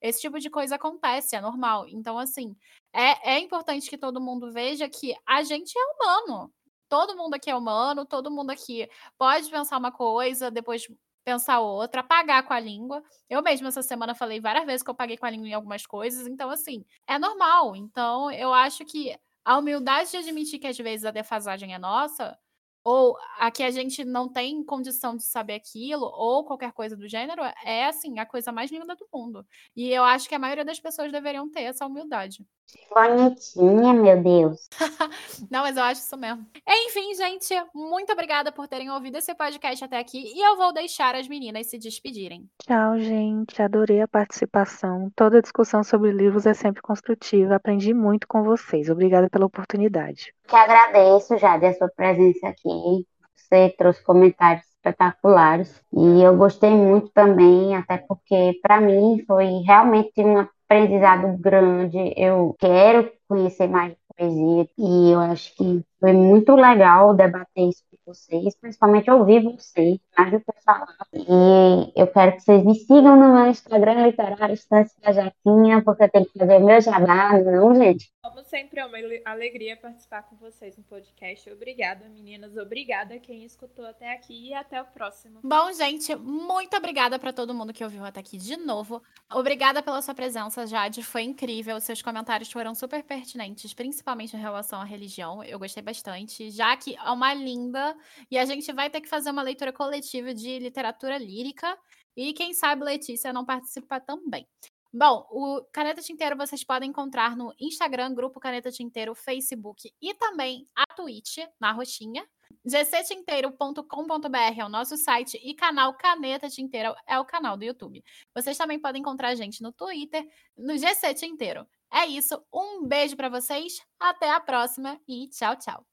[0.00, 1.86] Esse tipo de coisa acontece, é normal.
[1.88, 2.56] Então, assim,
[2.92, 6.52] é, é importante que todo mundo veja que a gente é humano.
[6.88, 10.86] Todo mundo aqui é humano, todo mundo aqui pode pensar uma coisa, depois
[11.28, 13.02] pensar outra, apagar com a língua.
[13.28, 15.84] Eu mesma essa semana falei várias vezes que eu paguei com a língua em algumas
[15.84, 17.76] coisas, então assim, é normal.
[17.76, 19.14] Então, eu acho que
[19.44, 22.38] a humildade de admitir que às vezes a defasagem é nossa
[22.82, 27.06] ou a que a gente não tem condição de saber aquilo, ou qualquer coisa do
[27.06, 29.46] gênero, é assim, a coisa mais linda do mundo.
[29.76, 32.46] E eu acho que a maioria das pessoas deveriam ter essa humildade.
[32.90, 34.68] Bonitinha, meu Deus.
[35.50, 36.46] Não, mas eu acho isso mesmo.
[36.66, 41.14] Enfim, gente, muito obrigada por terem ouvido esse podcast até aqui e eu vou deixar
[41.14, 42.48] as meninas se despedirem.
[42.62, 43.60] Tchau, gente.
[43.62, 45.10] Adorei a participação.
[45.14, 47.56] Toda discussão sobre livros é sempre construtiva.
[47.56, 48.88] Aprendi muito com vocês.
[48.88, 50.34] Obrigada pela oportunidade.
[50.46, 53.06] Que agradeço, Jade, a sua presença aqui.
[53.36, 60.12] Você trouxe comentários espetaculares e eu gostei muito também, até porque para mim foi realmente
[60.22, 62.12] uma aprendizado grande.
[62.16, 68.56] Eu quero conhecer mais poesia e eu acho que foi muito legal debater isso vocês,
[68.56, 70.96] principalmente ouvir vocês, mais do que falar.
[71.12, 76.04] E eu quero que vocês me sigam no meu Instagram literário Estância da Jaquinha, porque
[76.04, 78.10] eu tenho que fazer meu jabá, não, gente?
[78.22, 81.50] Como sempre, é uma alegria participar com vocês no podcast.
[81.50, 82.56] Obrigada, meninas.
[82.56, 85.40] Obrigada a quem escutou até aqui e até o próximo.
[85.42, 89.02] Bom, gente, muito obrigada para todo mundo que ouviu até aqui de novo.
[89.32, 91.02] Obrigada pela sua presença, Jade.
[91.02, 91.80] Foi incrível.
[91.80, 95.42] Seus comentários foram super pertinentes, principalmente em relação à religião.
[95.44, 96.50] Eu gostei bastante.
[96.50, 97.96] Já que é uma linda.
[98.30, 101.76] E a gente vai ter que fazer uma leitura coletiva de literatura lírica.
[102.16, 104.46] E quem sabe Letícia não participa também.
[104.92, 110.66] Bom, o Caneta Tinteiro vocês podem encontrar no Instagram, Grupo Caneta Tinteiro, Facebook e também
[110.74, 112.26] a Twitch, na roxinha.
[112.64, 118.02] gctinteiro.com.br é o nosso site e canal Caneta Tinteiro é o canal do YouTube.
[118.34, 120.26] Vocês também podem encontrar a gente no Twitter,
[120.56, 121.66] no GC Tinteiro.
[121.92, 125.88] É isso, um beijo para vocês, até a próxima e tchau, tchau.